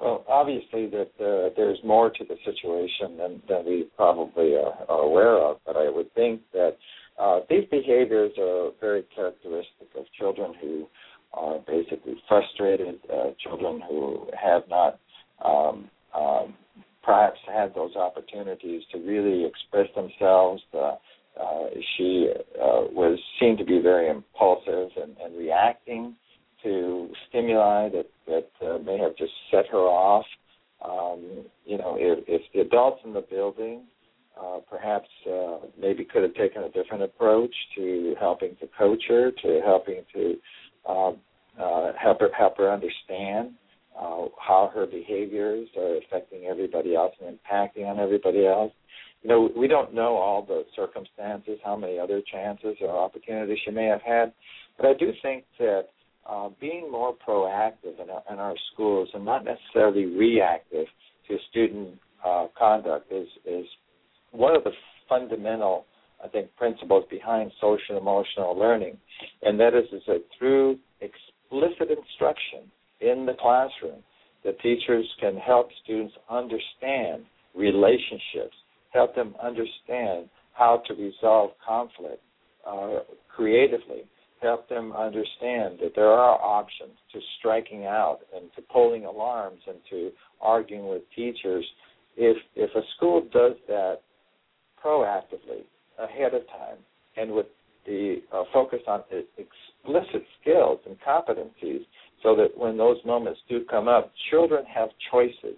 [0.00, 5.00] Well, obviously that uh, there's more to the situation than, than we probably are, are
[5.00, 6.76] aware of, but I would think that
[7.18, 10.86] uh, these behaviors are very characteristic of children who
[11.32, 14.98] are basically frustrated, uh, children who have not
[15.44, 16.54] um, um,
[17.02, 20.62] perhaps had those opportunities to really express themselves.
[20.74, 20.96] Uh,
[21.40, 26.16] uh, she uh, was seen to be very impulsive and, and reacting
[26.62, 30.24] to stimuli that that uh, may have just set her off.
[30.84, 33.82] Um, you know, if, if the adults in the building
[34.40, 39.30] uh, perhaps uh, maybe could have taken a different approach to helping to coach her,
[39.30, 40.34] to helping to
[40.88, 41.12] uh,
[41.60, 43.52] uh, help her help her understand
[43.98, 48.72] uh, how her behaviors are affecting everybody else and impacting on everybody else.
[49.22, 53.70] You know, we don't know all the circumstances, how many other chances or opportunities she
[53.70, 54.32] may have had,
[54.76, 55.86] but I do think that
[56.28, 60.86] uh, being more proactive in our, in our schools and not necessarily reactive
[61.28, 63.64] to student uh, conduct is is
[64.32, 64.72] one of the
[65.08, 65.86] fundamental,
[66.22, 68.96] I think, principles behind social emotional learning,
[69.42, 74.02] and that is, is that through explicit instruction in the classroom,
[74.44, 77.24] the teachers can help students understand
[77.54, 78.56] relationships,
[78.90, 82.22] help them understand how to resolve conflict
[82.66, 83.00] uh,
[83.34, 84.02] creatively,
[84.40, 89.78] help them understand that there are options to striking out and to pulling alarms and
[89.90, 90.10] to
[90.40, 91.64] arguing with teachers.
[92.16, 94.00] If if a school does that
[94.84, 95.64] proactively
[95.98, 96.78] ahead of time
[97.16, 97.46] and with
[97.86, 99.02] the uh, focus on
[99.38, 101.84] explicit skills and competencies
[102.22, 105.56] so that when those moments do come up, children have choices.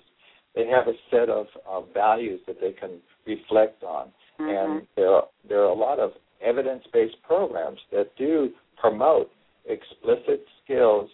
[0.54, 4.08] They have a set of uh, values that they can reflect on.
[4.40, 4.48] Mm-hmm.
[4.48, 6.10] And there are, there are a lot of
[6.44, 8.50] evidence based programs that do
[8.80, 9.30] promote
[9.66, 11.08] explicit skills,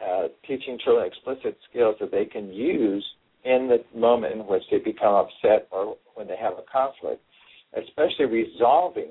[0.00, 3.04] uh, teaching children explicit skills that they can use
[3.44, 7.22] in the moment in which they become upset or when they have a conflict,
[7.76, 9.10] especially resolving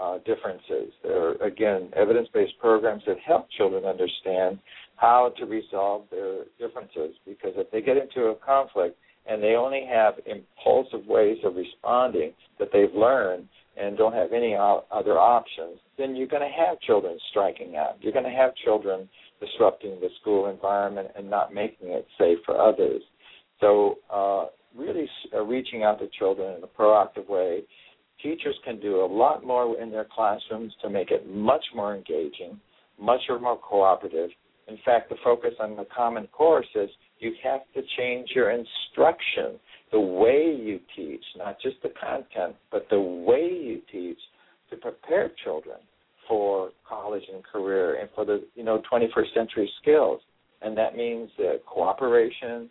[0.00, 0.92] uh, differences.
[1.02, 4.58] There are, again, evidence based programs that help children understand
[4.96, 9.86] how to resolve their differences because if they get into a conflict and they only
[9.90, 16.16] have impulsive ways of responding that they've learned and don't have any other options, then
[16.16, 17.96] you're going to have children striking out.
[18.00, 19.08] You're going to have children
[19.40, 23.02] disrupting the school environment and not making it safe for others.
[23.60, 24.46] So, uh,
[24.76, 27.62] really uh, reaching out to children in a proactive way.
[28.22, 32.60] Teachers can do a lot more in their classrooms to make it much more engaging,
[33.00, 34.30] much more cooperative.
[34.68, 36.88] In fact, the focus on the Common Core says
[37.18, 39.58] you have to change your instruction,
[39.90, 44.18] the way you teach, not just the content, but the way you teach
[44.70, 45.76] to prepare children
[46.28, 50.20] for college and career and for the you know 21st century skills.
[50.62, 52.68] And that means uh, cooperation,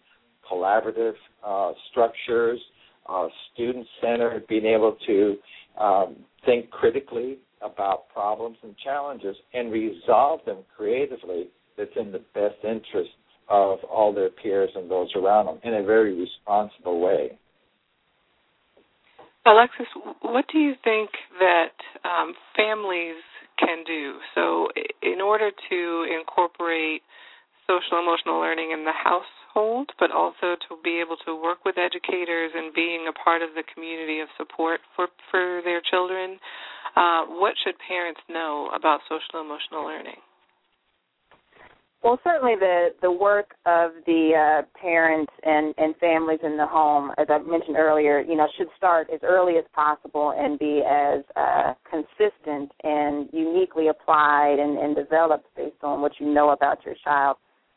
[0.52, 1.14] collaborative
[1.46, 2.60] uh, structures,
[3.08, 5.36] uh, student centered, being able to
[5.80, 12.56] um, think critically about problems and challenges and resolve them creatively that's in the best
[12.64, 13.10] interest
[13.50, 17.38] of all their peers and those around them in a very responsible way.
[19.46, 19.88] Alexis,
[20.22, 21.74] what do you think that
[22.04, 23.16] um, families
[23.58, 24.18] can do?
[24.36, 24.68] So,
[25.02, 27.02] in order to incorporate
[27.66, 28.94] social emotional learning in the
[29.54, 33.50] household, but also to be able to work with educators and being a part of
[33.56, 36.38] the community of support for for their children,
[36.96, 40.18] uh, what should parents know about social emotional learning?
[42.02, 47.12] Well, certainly the the work of the uh, parents and and families in the home,
[47.18, 51.24] as I mentioned earlier, you know, should start as early as possible and be as
[51.36, 56.96] uh, consistent and uniquely applied and, and developed based on what you know about your
[57.04, 57.36] child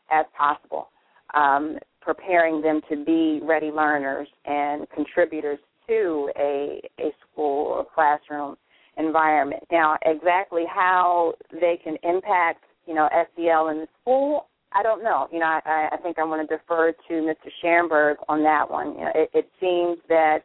[0.09, 0.87] as possible.
[1.33, 5.57] Um, preparing them to be ready learners and contributors
[5.87, 8.57] to a a school or classroom
[8.97, 9.63] environment.
[9.71, 15.27] Now, exactly how they can impact you know, SEL in the school, I don't know.
[15.31, 17.49] You know, I, I think I want to defer to Mr.
[17.61, 18.93] Schamberg on that one.
[18.93, 20.43] You know, it, it seems that,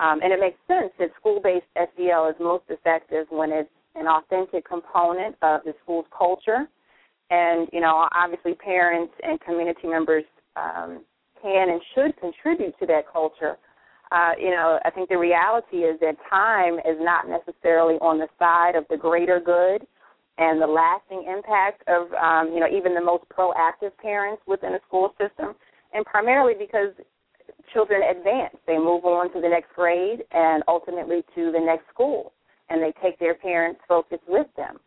[0.00, 4.66] um, and it makes sense that school-based SEL is most effective when it's an authentic
[4.66, 6.68] component of the school's culture.
[7.30, 10.24] And, you know, obviously parents and community members
[10.56, 11.04] um,
[11.40, 13.56] can and should contribute to that culture.
[14.12, 18.26] Uh, you know, I think the reality is that time is not necessarily on the
[18.38, 19.86] side of the greater good
[20.38, 24.80] and the lasting impact of um, you know even the most proactive parents within a
[24.88, 25.54] school system,
[25.92, 26.90] and primarily because
[27.72, 32.32] children advance, they move on to the next grade and ultimately to the next school,
[32.68, 34.80] and they take their parents' focus with them.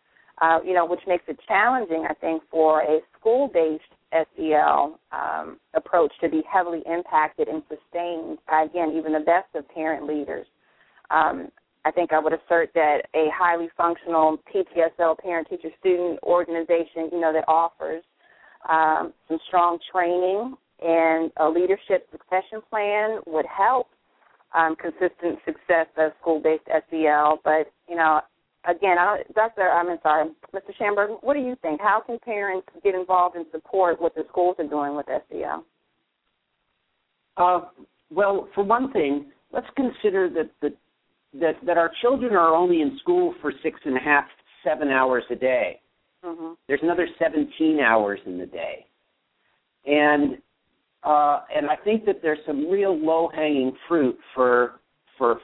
[0.43, 3.81] Uh, you know, which makes it challenging, I think, for a school-based
[4.11, 9.65] SEL um, approach to be heavily impacted and sustained by, again, even the best of
[9.69, 10.45] parent leaders.
[11.11, 11.47] Um,
[11.85, 17.21] I think I would assert that a highly functional PTSL parent teacher student organization, you
[17.21, 18.03] know, that offers
[18.69, 23.87] um, some strong training and a leadership succession plan would help
[24.53, 27.39] um, consistent success of school-based SEL.
[27.45, 28.19] But you know,
[28.65, 29.69] again, I Dr.
[29.69, 30.75] I'm sorry, Mr.
[30.77, 31.81] Schamberg, what do you think?
[31.81, 35.65] How can parents get involved and support what the schools are doing with SEL?
[37.37, 37.61] Uh,
[38.11, 40.73] well, for one thing, let's consider that the
[41.39, 44.25] that that our children are only in school for six and a half,
[44.63, 45.79] seven hours a day.
[46.23, 46.53] Mm-hmm.
[46.67, 48.85] There's another 17 hours in the day,
[49.85, 50.37] and
[51.03, 54.79] uh, and I think that there's some real low hanging fruit for for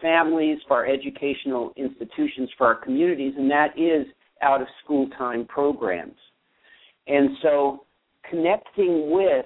[0.10, 4.07] families, for our educational institutions, for our communities, and that is
[4.41, 6.18] out of school time programs.
[7.07, 7.86] And so
[8.30, 9.45] connecting with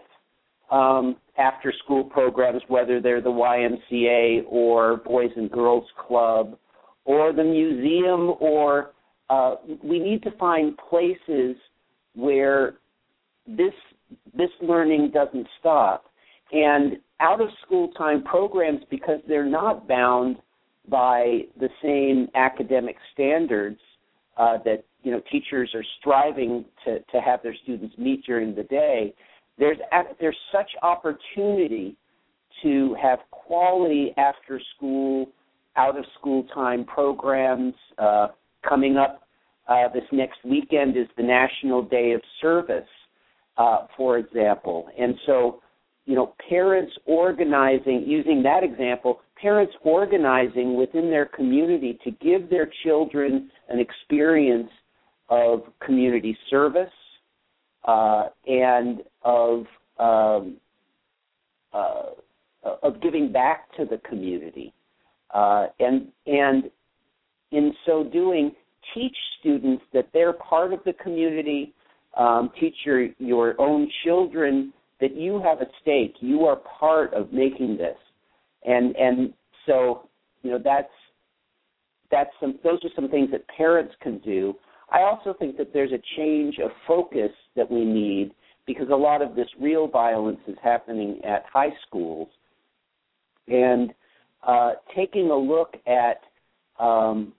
[0.71, 6.57] um, after school programs, whether they're the YMCA or Boys and Girls Club
[7.05, 8.91] or the museum, or
[9.29, 11.55] uh, we need to find places
[12.15, 12.75] where
[13.47, 13.73] this
[14.33, 16.05] this learning doesn't stop.
[16.51, 20.37] And out of school time programs, because they're not bound
[20.89, 23.79] by the same academic standards
[24.37, 28.63] uh, that you know teachers are striving to, to have their students meet during the
[28.63, 29.13] day,
[29.57, 29.77] there's
[30.19, 31.95] there's such opportunity
[32.61, 35.27] to have quality after school,
[35.75, 37.73] out of school time programs.
[37.97, 38.27] Uh,
[38.67, 39.23] coming up
[39.67, 42.87] uh, this next weekend is the National Day of Service,
[43.57, 45.61] uh, for example, and so
[46.05, 52.69] you know parents organizing using that example parents organizing within their community to give their
[52.83, 54.69] children an experience
[55.29, 56.89] of community service
[57.85, 59.65] uh, and of
[59.99, 60.55] um,
[61.73, 62.03] uh,
[62.81, 64.73] of giving back to the community,
[65.33, 66.71] uh, and and
[67.51, 68.51] in so doing,
[68.95, 71.73] teach students that they're part of the community.
[72.17, 74.71] Um, teach your your own children
[75.01, 76.15] that you have a stake.
[76.21, 77.97] You are part of making this,
[78.65, 79.33] and and
[79.65, 80.07] so
[80.41, 80.89] you know that's
[82.11, 84.53] that's some those are some things that parents can do.
[84.91, 88.33] I also think that there's a change of focus that we need
[88.65, 92.29] because a lot of this real violence is happening at high schools,
[93.47, 93.93] and
[94.45, 96.21] uh, taking a look at
[96.83, 97.33] um,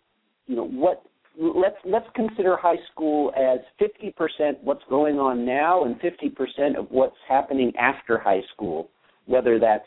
[0.46, 1.04] you know what
[1.38, 7.16] let's let's consider high school as 50% what's going on now and 50% of what's
[7.28, 8.90] happening after high school,
[9.26, 9.86] whether that's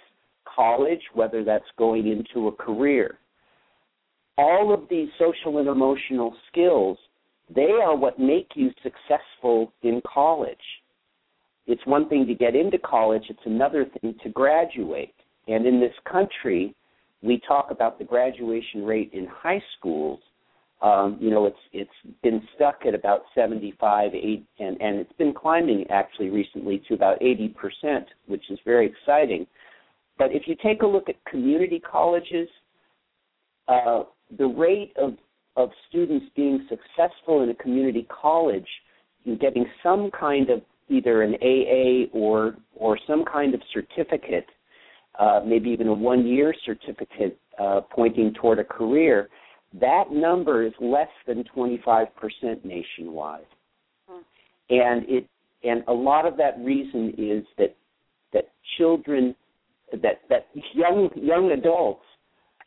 [0.57, 3.19] college, whether that's going into a career.
[4.37, 6.97] All of these social and emotional skills,
[7.53, 10.57] they are what make you successful in college.
[11.65, 15.13] It's one thing to get into college, it's another thing to graduate.
[15.47, 16.75] And in this country,
[17.21, 20.19] we talk about the graduation rate in high schools
[20.81, 25.33] um, you know, it's it's been stuck at about 75, 8, and and it's been
[25.33, 29.47] climbing actually recently to about 80 percent, which is very exciting.
[30.17, 32.47] But if you take a look at community colleges,
[33.67, 34.03] uh,
[34.37, 35.15] the rate of
[35.55, 38.67] of students being successful in a community college,
[39.25, 44.47] and getting some kind of either an AA or or some kind of certificate,
[45.19, 49.29] uh, maybe even a one year certificate uh, pointing toward a career
[49.73, 52.07] that number is less than 25%
[52.63, 53.45] nationwide.
[54.07, 54.21] Hmm.
[54.69, 55.27] And it
[55.63, 57.75] and a lot of that reason is that
[58.33, 59.35] that children
[59.91, 62.03] that that young young adults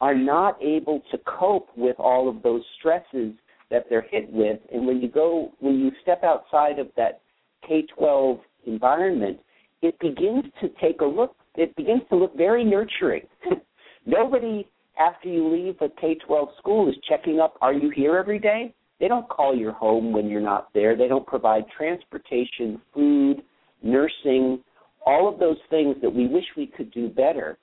[0.00, 3.34] are not able to cope with all of those stresses
[3.70, 7.20] that they're hit with and when you go when you step outside of that
[7.68, 9.38] K12 environment
[9.82, 13.22] it begins to take a look it begins to look very nurturing
[14.06, 14.66] nobody
[14.98, 18.74] after you leave a K 12 school is checking up are you here every day?
[18.98, 20.94] They don't call your home when you're not there.
[20.94, 23.42] They don't provide transportation, food,
[23.82, 24.62] nursing,
[25.04, 27.58] all of those things that we wish we could do better.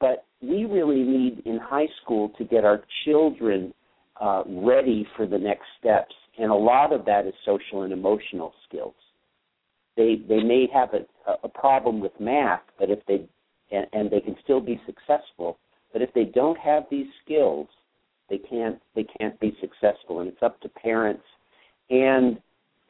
[0.00, 3.72] But we really need in high school to get our children
[4.20, 6.14] uh, ready for the next steps.
[6.38, 8.94] And a lot of that is social and emotional skills.
[9.96, 13.28] They they may have a, a problem with math, but if they
[13.70, 15.58] and, and they can still be successful
[15.92, 17.68] but if they don't have these skills,
[18.30, 21.24] they can't they can't be successful, and it's up to parents
[21.90, 22.40] and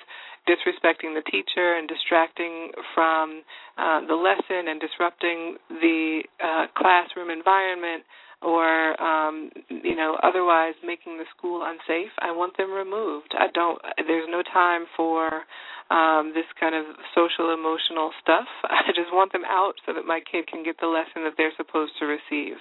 [0.47, 3.43] disrespecting the teacher and distracting from
[3.77, 8.03] uh, the lesson and disrupting the uh, classroom environment
[8.41, 13.33] or um you know otherwise making the school unsafe i want them removed.
[13.33, 15.41] I don't there's no time for
[15.89, 16.85] um this kind of
[17.15, 18.45] social emotional stuff.
[18.63, 21.55] I just want them out so that my kid can get the lesson that they're
[21.57, 22.57] supposed to receive.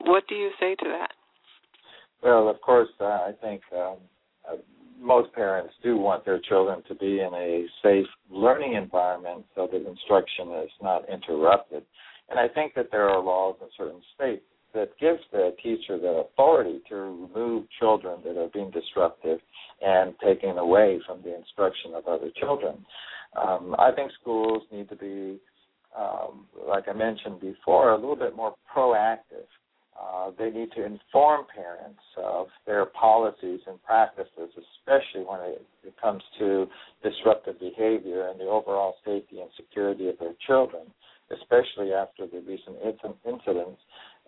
[0.00, 1.12] What do you say to that?
[2.22, 3.96] Well, of course, uh, I think um,
[5.00, 9.86] most parents do want their children to be in a safe learning environment so that
[9.88, 11.82] instruction is not interrupted.
[12.28, 14.44] And I think that there are laws in certain states
[14.74, 19.38] that gives the teacher the authority to remove children that are being disruptive
[19.80, 22.84] and taking away from the instruction of other children.
[23.36, 25.38] Um, I think schools need to be,
[25.96, 29.46] um, like I mentioned before, a little bit more proactive
[30.00, 35.94] uh, they need to inform parents of their policies and practices, especially when it, it
[36.00, 36.66] comes to
[37.02, 40.82] disruptive behavior and the overall safety and security of their children,
[41.30, 42.76] especially after the recent
[43.26, 43.80] incidents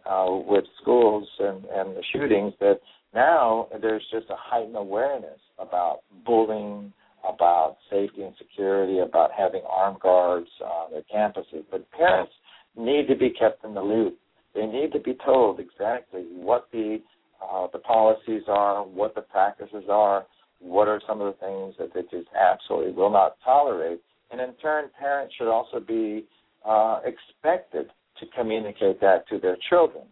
[0.07, 2.81] uh, with schools and, and the shootings that
[3.14, 6.93] now there's just a heightened awareness about bullying,
[7.29, 11.64] about safety and security, about having armed guards on their campuses.
[11.71, 12.33] But parents
[12.77, 14.19] need to be kept in the loop
[14.59, 17.01] they need to be told exactly what the
[17.41, 20.27] uh, the policies are, what the practices are,
[20.59, 24.01] what are some of the things that they just absolutely will not tolerate.
[24.33, 26.25] And in turn, parents should also be
[26.67, 27.87] uh, expected
[28.19, 30.05] to communicate that to their children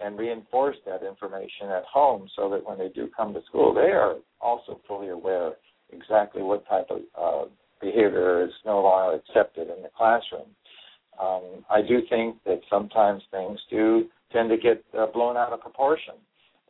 [0.00, 3.90] and reinforce that information at home so that when they do come to school, they
[3.90, 5.54] are also fully aware
[5.92, 7.48] exactly what type of uh,
[7.80, 10.46] behavior is no longer accepted in the classroom.
[11.20, 15.60] Um, I do think that sometimes things do tend to get uh, blown out of
[15.60, 16.14] proportion.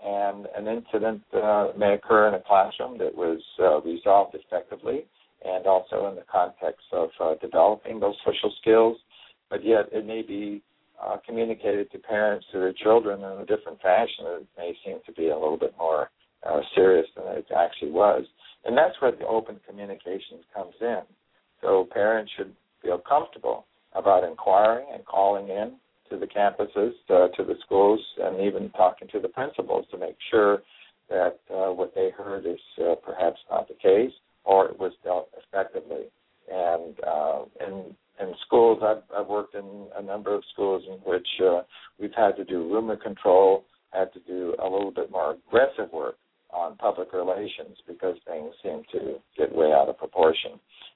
[0.05, 5.07] And an incident uh, may occur in a classroom that was uh, resolved effectively
[5.45, 8.97] and also in the context of uh, developing those social skills,
[9.51, 10.63] but yet it may be
[11.05, 14.25] uh, communicated to parents to their children in a different fashion.
[14.27, 16.11] It may seem to be a little bit more
[16.49, 18.25] uh, serious than it actually was.
[18.65, 21.03] And that's where the open communications comes in.
[21.61, 25.75] So parents should feel comfortable about inquiring and calling in
[26.11, 30.17] to the campuses, uh, to the schools, and even talking to the principals to make
[30.31, 30.63] sure
[31.09, 34.13] that uh, what they heard is uh, perhaps not the case
[34.45, 36.05] or it was dealt effectively.
[36.51, 41.29] And uh, in in schools, I've, I've worked in a number of schools in which
[41.45, 41.61] uh,
[42.01, 46.17] we've had to do rumor control, had to do a little bit more aggressive work
[46.51, 50.53] on public relations because things seem to get way out of proportion.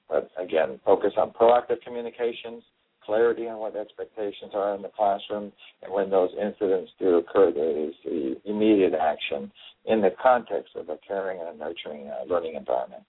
[0.09, 2.63] But again, focus on proactive communications,
[3.05, 5.51] clarity on what expectations are in the classroom,
[5.81, 9.51] and when those incidents do occur, there is the immediate action
[9.85, 13.03] in the context of a caring and nurturing uh, learning environment.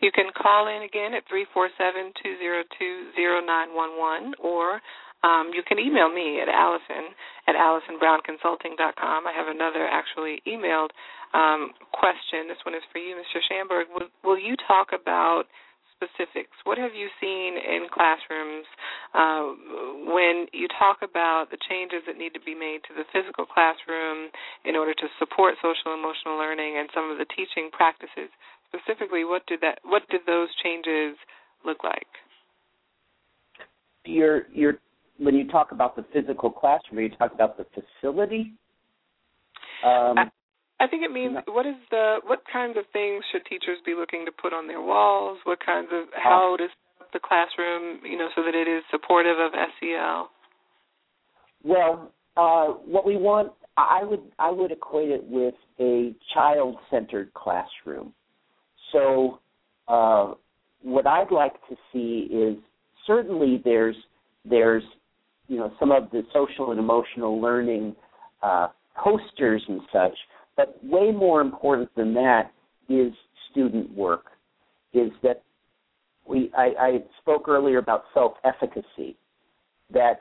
[0.00, 4.80] You can call in again at 347 202 0911 or
[5.24, 7.16] um, you can email me at Allison
[7.48, 9.26] at AllisonBrownConsulting.com.
[9.26, 10.92] I have another actually emailed
[11.32, 12.46] um, question.
[12.48, 13.40] This one is for you, Mr.
[13.48, 13.86] Schamberg.
[13.90, 15.44] Will, will you talk about
[15.96, 16.52] specifics?
[16.64, 18.68] What have you seen in classrooms
[19.16, 23.48] uh, when you talk about the changes that need to be made to the physical
[23.48, 24.28] classroom
[24.64, 28.28] in order to support social emotional learning and some of the teaching practices?
[28.68, 29.80] Specifically, what did that?
[29.84, 31.16] What did those changes
[31.64, 32.10] look like?
[34.04, 34.78] You're you're
[35.18, 38.52] when you talk about the physical classroom, you talk about the facility.
[39.84, 40.30] Um,
[40.80, 44.24] I, think it means what is the what kinds of things should teachers be looking
[44.26, 45.38] to put on their walls?
[45.44, 46.70] What kinds of how does
[47.12, 50.30] the classroom, you know, so that it is supportive of SEL?
[51.64, 58.12] Well, uh, what we want, I would I would equate it with a child-centered classroom.
[58.92, 59.40] So,
[59.88, 60.34] uh,
[60.82, 62.56] what I'd like to see is
[63.06, 63.96] certainly there's
[64.44, 64.82] there's
[65.48, 67.94] you know some of the social and emotional learning
[68.42, 70.16] uh, posters and such,
[70.56, 72.52] but way more important than that
[72.88, 73.12] is
[73.50, 74.26] student work.
[74.92, 75.42] Is that
[76.26, 79.16] we I, I spoke earlier about self efficacy.
[79.92, 80.20] That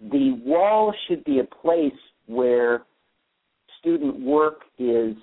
[0.00, 1.92] the wall should be a place
[2.26, 2.82] where
[3.80, 5.14] student work is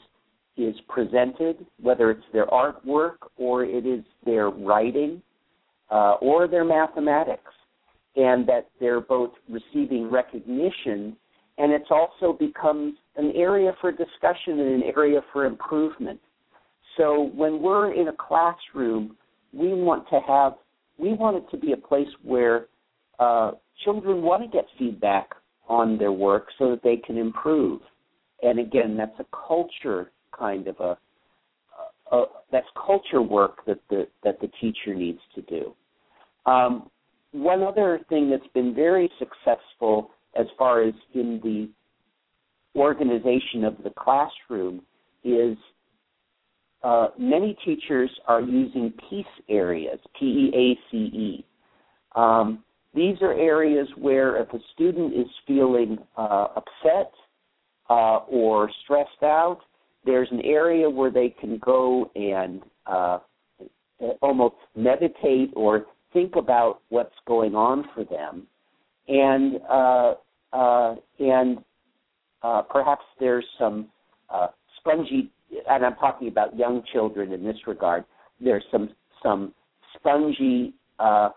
[0.55, 5.21] is presented, whether it's their artwork or it is their writing
[5.89, 7.51] uh, or their mathematics
[8.15, 11.17] and that they're both receiving recognition
[11.57, 16.19] and it's also becomes an area for discussion and an area for improvement.
[16.97, 19.15] So when we're in a classroom,
[19.51, 20.53] we want to have
[20.97, 22.67] we want it to be a place where
[23.19, 23.51] uh,
[23.83, 25.29] children want to get feedback
[25.67, 27.81] on their work so that they can improve.
[28.43, 30.97] And again, that's a culture kind of a,
[32.11, 35.73] a, a that's culture work that the that the teacher needs to do.
[36.45, 36.89] Um,
[37.31, 41.69] one other thing that's been very successful as far as in the
[42.79, 44.81] organization of the classroom
[45.23, 45.57] is
[46.83, 51.45] uh, many teachers are using peace areas, P E A C E.
[52.15, 52.63] Um,
[52.93, 57.11] these are areas where if a student is feeling uh, upset
[57.89, 59.59] uh, or stressed out,
[60.05, 63.19] there's an area where they can go and uh,
[64.21, 68.45] almost meditate or think about what's going on for them,
[69.07, 69.55] and
[70.53, 71.57] uh, and
[72.41, 73.87] uh, perhaps there's some
[74.29, 74.47] uh,
[74.79, 75.31] spongy,
[75.69, 78.05] and I'm talking about young children in this regard.
[78.39, 78.89] There's some
[79.21, 79.53] some
[79.95, 81.29] spongy uh,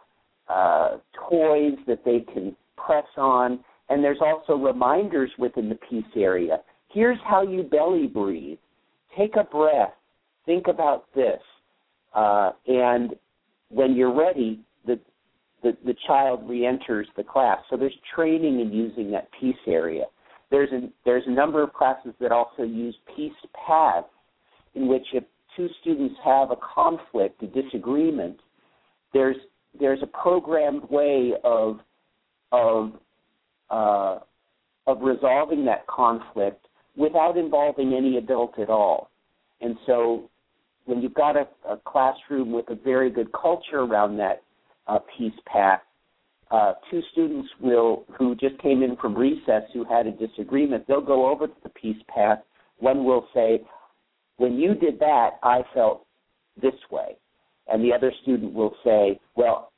[0.49, 0.99] uh,
[1.29, 6.59] toys that they can press on, and there's also reminders within the peace area.
[6.93, 8.59] Here's how you belly breathe.
[9.17, 9.95] Take a breath.
[10.45, 11.41] Think about this.
[12.15, 13.15] Uh, and
[13.71, 14.61] when you're ready,
[15.67, 17.59] the, the, child re-enters the class.
[17.69, 20.05] So there's training in using that peace area.
[20.51, 23.33] There's a, there's a number of classes that also use peace
[23.67, 24.07] paths,
[24.75, 25.25] in which if
[25.57, 28.39] two students have a conflict, a disagreement,
[29.13, 29.37] there's
[29.79, 31.81] there's a programmed way of
[32.53, 32.93] of
[33.71, 34.19] uh,
[34.87, 39.11] of resolving that conflict without involving any adult at all.
[39.61, 40.31] And so
[40.85, 44.43] when you've got a, a classroom with a very good culture around that
[44.87, 45.81] uh, peace path,
[46.51, 51.01] uh, two students will who just came in from recess who had a disagreement, they'll
[51.01, 52.39] go over to the peace path.
[52.79, 53.63] One will say,
[54.37, 56.07] "When you did that, I felt
[56.61, 57.17] this way,"
[57.69, 59.73] and the other student will say, "Well."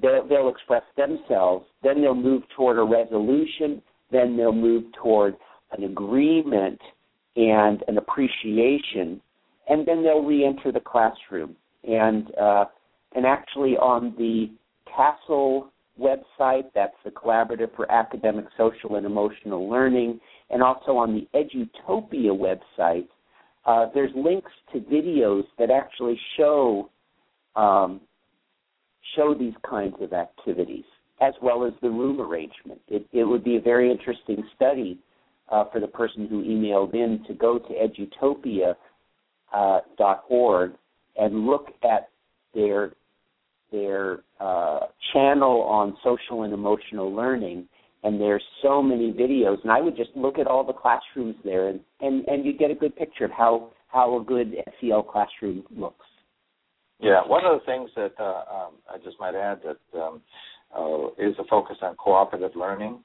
[0.00, 1.66] They'll, they'll express themselves.
[1.82, 3.82] Then they'll move toward a resolution.
[4.10, 5.36] Then they'll move toward
[5.72, 6.80] an agreement
[7.36, 9.20] and an appreciation,
[9.68, 11.56] and then they'll re-enter the classroom.
[11.84, 12.64] And uh,
[13.14, 14.50] and actually on the
[14.88, 15.68] CASEL
[16.00, 22.30] website, that's the Collaborative for Academic, Social, and Emotional Learning, and also on the Edutopia
[22.30, 23.08] website,
[23.66, 26.90] uh, there's links to videos that actually show
[27.56, 28.00] um,
[29.16, 30.84] show these kinds of activities,
[31.20, 32.80] as well as the room arrangement.
[32.88, 34.98] It, it would be a very interesting study
[35.50, 38.76] uh, for the person who emailed in to go to edutopia.org
[40.70, 40.74] uh,
[41.16, 42.08] and look at
[42.54, 42.92] their
[43.72, 44.80] their uh,
[45.12, 47.68] channel on social and emotional learning,
[48.02, 49.58] and there's so many videos.
[49.62, 52.70] And I would just look at all the classrooms there, and and, and you get
[52.70, 56.06] a good picture of how how a good SEL classroom looks.
[57.00, 60.20] Yeah, one of the things that uh, um, I just might add that um,
[60.76, 63.00] uh, is a focus on cooperative learning,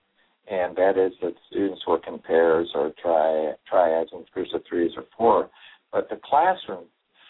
[0.49, 4.91] and that is that students work in pairs or tri triads in groups of threes
[4.97, 5.49] or four.
[5.91, 6.85] But the classroom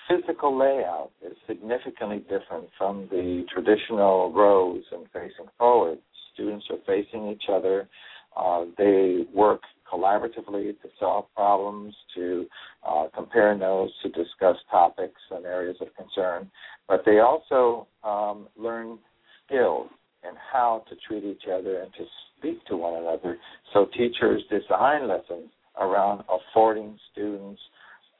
[0.07, 5.99] physical layout is significantly different from the traditional rows and facing forward.
[6.33, 7.87] Students are facing each other.
[8.35, 12.45] Uh, they work collaboratively to solve problems, to
[12.87, 16.49] uh, compare notes, to discuss topics and areas of concern.
[16.87, 18.97] But they also um, learn
[19.45, 19.89] skills
[20.23, 22.05] and how to treat each other and to
[22.37, 23.37] speak to one another.
[23.73, 25.49] So teachers design lessons
[25.79, 27.61] around affording students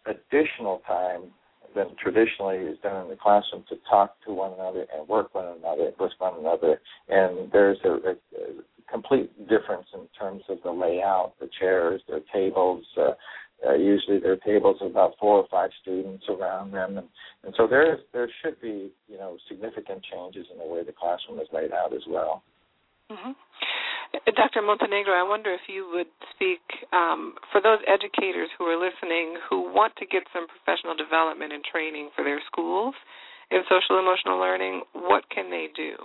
[0.06, 1.24] additional time
[1.76, 5.58] than traditionally is done in the classroom to talk to one another and work one
[5.60, 6.80] another with one another.
[7.10, 12.24] And there's a, a, a complete difference in terms of the layout, the chairs, the
[12.34, 12.84] tables.
[12.98, 13.12] Uh,
[13.68, 17.08] uh, usually there are tables of about four or five students around them, and,
[17.44, 21.40] and so there there should be you know significant changes in the way the classroom
[21.40, 22.44] is laid out as well.
[23.10, 23.32] Mm-hmm.
[24.36, 24.62] Dr.
[24.62, 26.62] Montenegro, I wonder if you would speak
[26.94, 31.64] um, for those educators who are listening who want to get some professional development and
[31.64, 32.96] training for their schools
[33.52, 34.82] in social emotional learning.
[34.94, 35.96] What can they do?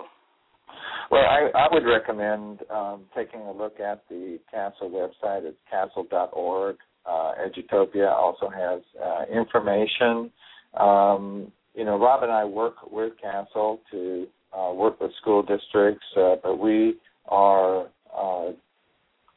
[1.09, 5.43] Well, I, I would recommend um, taking a look at the CASEL website.
[5.43, 6.77] It's casel.org.
[7.05, 10.31] Uh, Edutopia also has uh, information.
[10.79, 16.05] Um, you know, Rob and I work with CASEL to uh, work with school districts,
[16.15, 16.95] uh, but we
[17.27, 17.87] are
[18.17, 18.51] uh,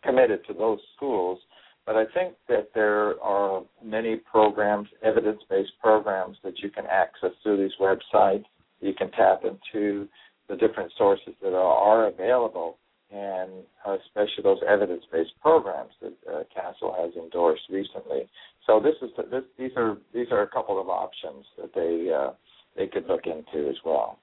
[0.02, 1.38] committed to those schools.
[1.86, 7.58] But I think that there are many programs, evidence-based programs that you can access through
[7.58, 8.44] these websites.
[8.80, 10.08] You can tap into
[10.48, 12.78] the different sources that are, available,
[13.10, 13.50] and
[13.86, 18.28] especially those evidence-based programs that uh, CASEL has endorsed recently.
[18.66, 22.32] So this is this, these are these are a couple of options that they uh,
[22.76, 24.18] they could look into as well.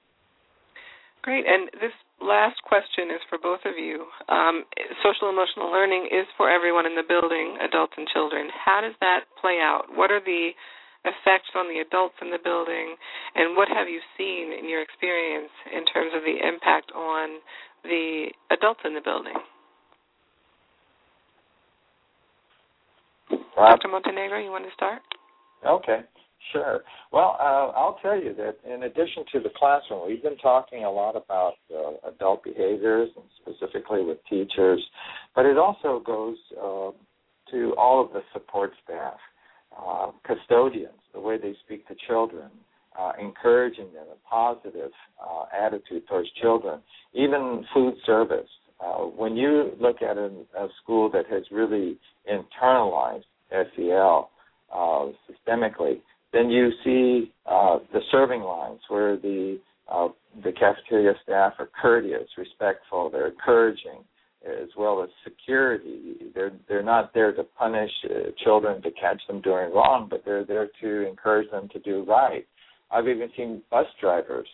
[1.22, 1.46] Great.
[1.46, 4.06] And this last question is for both of you.
[4.28, 4.64] Um,
[5.02, 8.50] social emotional learning is for everyone in the building, adults and children.
[8.50, 9.86] How does that play out?
[9.94, 10.50] What are the
[11.04, 12.94] effects on the adults in the building,
[13.34, 17.42] and what have you seen in your experience in terms of the impact on
[17.82, 19.34] the adults in the building?
[23.56, 23.88] Dr.
[23.88, 25.02] Montenegro, you want to start?
[25.66, 26.00] Okay.
[26.50, 26.80] Sure.
[27.12, 30.90] Well, uh, I'll tell you that in addition to the classroom, we've been talking a
[30.90, 34.82] lot about uh, adult behaviors, and specifically with teachers,
[35.34, 36.90] but it also goes uh,
[37.50, 39.14] to all of the support staff,
[39.78, 42.50] uh, custodians, the way they speak to children,
[42.98, 44.90] uh, encouraging them, a positive
[45.22, 46.80] uh, attitude towards children,
[47.14, 48.48] even food service.
[49.16, 51.96] when you look at a, a school that has really
[52.30, 54.30] internalized SEL
[54.74, 56.00] systemically,
[56.32, 59.58] then you see uh, the serving lines where the
[59.90, 60.08] uh,
[60.42, 63.98] the cafeteria staff are courteous, respectful, they're encouraging,
[64.46, 66.16] as well as security.
[66.34, 70.44] They're they're not there to punish uh, children to catch them doing wrong, but they're
[70.44, 72.46] there to encourage them to do right.
[72.90, 74.48] I've even seen bus drivers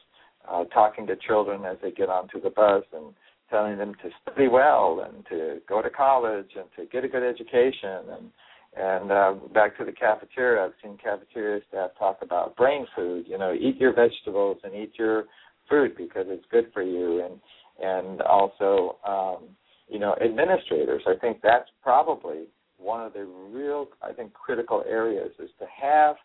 [0.51, 3.15] uh, talking to children as they get onto the bus and
[3.51, 7.23] telling them to study well and to go to college and to get a good
[7.23, 8.31] education and
[8.77, 13.25] and uh, back to the cafeteria, I've seen cafeteria staff talk about brain food.
[13.27, 15.25] You know, eat your vegetables and eat your
[15.69, 17.25] food because it's good for you.
[17.25, 17.41] And
[17.81, 19.49] and also, um,
[19.89, 21.03] you know, administrators.
[21.07, 22.45] I think that's probably
[22.79, 26.17] one of the real, I think, critical areas is to have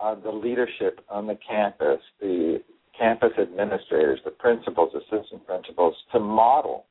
[0.00, 2.60] uh, the leadership on the campus, the
[2.98, 6.86] campus administrators, the principals, assistant principals, to model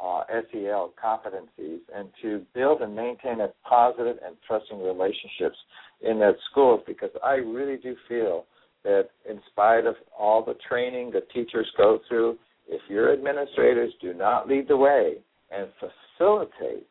[0.00, 5.56] uh, SEL competencies and to build and maintain a positive and trusting relationships
[6.00, 8.44] in that schools because I really do feel
[8.84, 12.38] that in spite of all the training that teachers go through,
[12.68, 15.14] if your administrators do not lead the way
[15.50, 16.86] and facilitate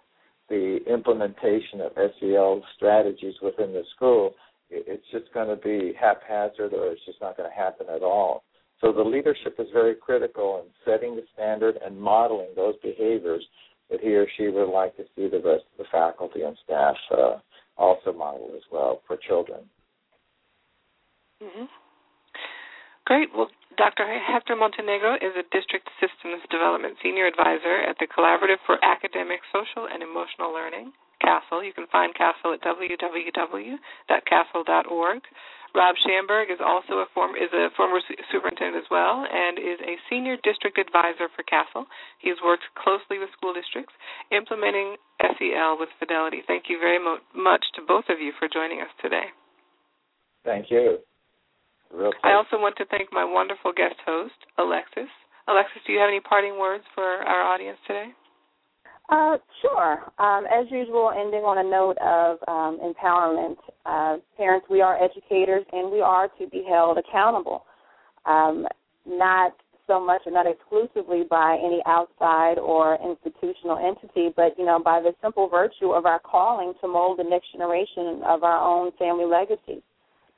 [0.50, 4.34] the implementation of SEL strategies within the school,
[4.70, 8.44] it's just going to be haphazard or it's just not going to happen at all.
[8.82, 13.46] So the leadership is very critical in setting the standard and modeling those behaviors
[13.92, 16.96] that he or she would like to see the rest of the faculty and staff
[17.12, 17.38] uh,
[17.78, 19.60] also model as well for children.
[21.44, 21.66] Mm-hmm.
[23.06, 23.30] Great.
[23.36, 24.06] Well, Dr.
[24.06, 29.88] Hector Montenegro is a District Systems Development Senior Advisor at the Collaborative for Academic, Social,
[29.92, 31.64] and Emotional Learning, CASEL.
[31.66, 33.80] You can find CASEL at www.casel.org.
[35.74, 38.00] Rob Schamberg is also a former is a former
[38.32, 41.88] superintendent as well, and is a senior district advisor for CASEL.
[42.20, 43.94] He has worked closely with school districts
[44.32, 46.44] implementing SEL with fidelity.
[46.46, 49.32] Thank you very mo- much to both of you for joining us today.
[50.44, 51.00] Thank you.
[52.24, 55.12] I also want to thank my wonderful guest host, Alexis.
[55.48, 58.12] Alexis, do you have any parting words for our audience today?
[59.12, 60.00] Uh, sure.
[60.20, 63.58] Um, as usual, ending on a note of um, empowerment.
[63.86, 67.66] Uh, parents, we are educators and we are to be held accountable,
[68.26, 68.66] um,
[69.06, 69.52] not
[69.86, 75.02] so much or not exclusively by any outside or institutional entity, but you know by
[75.02, 79.26] the simple virtue of our calling to mold the next generation of our own family
[79.26, 79.84] legacy.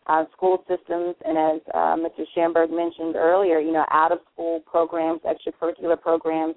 [0.08, 2.26] Uh, school systems, and as uh, Mr.
[2.34, 6.56] Schamberg mentioned earlier, you know, out of school programs, extracurricular programs,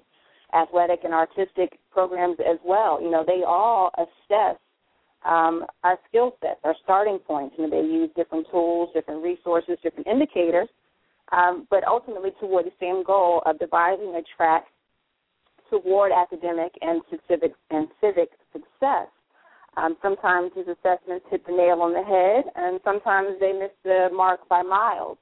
[0.53, 3.01] athletic and artistic programs as well.
[3.01, 4.57] You know, they all assess
[5.25, 7.55] um, our skill sets, our starting points.
[7.57, 10.69] You know, they use different tools, different resources, different indicators,
[11.31, 14.65] um, but ultimately toward the same goal of devising a track
[15.69, 19.07] toward academic and civic and civic success.
[19.75, 24.09] Um, sometimes these assessments hit the nail on the head, and sometimes they miss the
[24.13, 25.17] mark by miles.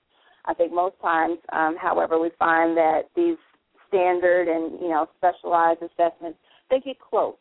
[0.46, 3.38] I think most times, um, however, we find that these
[3.96, 6.38] standard and you know specialized assessments,
[6.70, 7.36] they get close.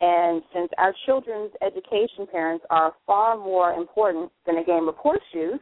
[0.00, 5.60] And since our children's education parents are far more important than a game of horseshoes,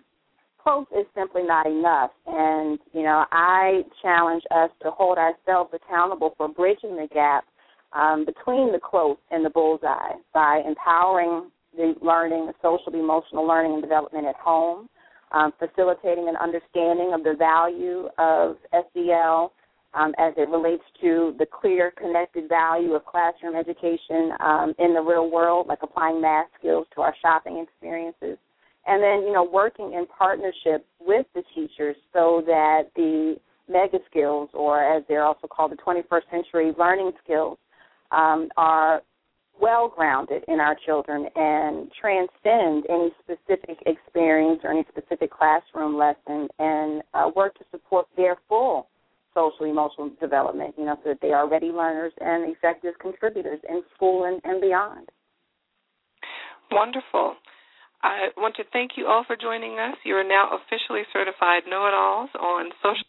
[0.62, 2.10] close is simply not enough.
[2.26, 7.44] And you know, I challenge us to hold ourselves accountable for bridging the gap
[7.92, 13.74] um, between the close and the bullseye by empowering the learning, the social, emotional learning
[13.74, 14.88] and development at home,
[15.32, 19.52] um, facilitating an understanding of the value of SEL
[19.94, 25.00] um, as it relates to the clear connected value of classroom education um, in the
[25.00, 28.38] real world, like applying math skills to our shopping experiences.
[28.86, 33.36] And then, you know, working in partnership with the teachers so that the
[33.68, 37.58] mega skills, or as they're also called, the 21st century learning skills,
[38.10, 39.02] um, are
[39.60, 46.48] well grounded in our children and transcend any specific experience or any specific classroom lesson
[46.58, 48.88] and uh, work to support their full
[49.34, 53.82] social emotional development, you know, so that they are ready learners and effective contributors in
[53.94, 55.08] school and, and beyond.
[56.70, 57.34] Wonderful.
[58.02, 59.96] I want to thank you all for joining us.
[60.04, 63.04] You are now officially certified know it alls on social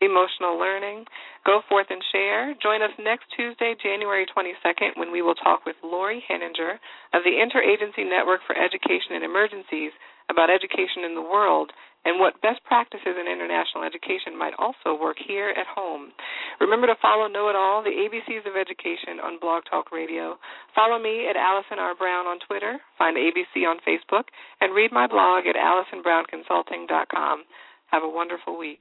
[0.00, 1.04] emotional learning.
[1.46, 2.54] Go forth and share.
[2.60, 6.76] Join us next Tuesday, January 22nd, when we will talk with Lori Heninger
[7.12, 9.92] of the Interagency Network for Education in Emergencies
[10.30, 11.72] about education in the world
[12.04, 16.12] and what best practices in international education might also work here at home.
[16.60, 20.36] Remember to follow Know It All, the ABCs of Education on Blog Talk Radio.
[20.74, 21.94] Follow me at Allison R.
[21.94, 24.28] Brown on Twitter, find ABC on Facebook,
[24.60, 27.44] and read my blog at AllisonBrownConsulting.com.
[27.86, 28.80] Have a wonderful week.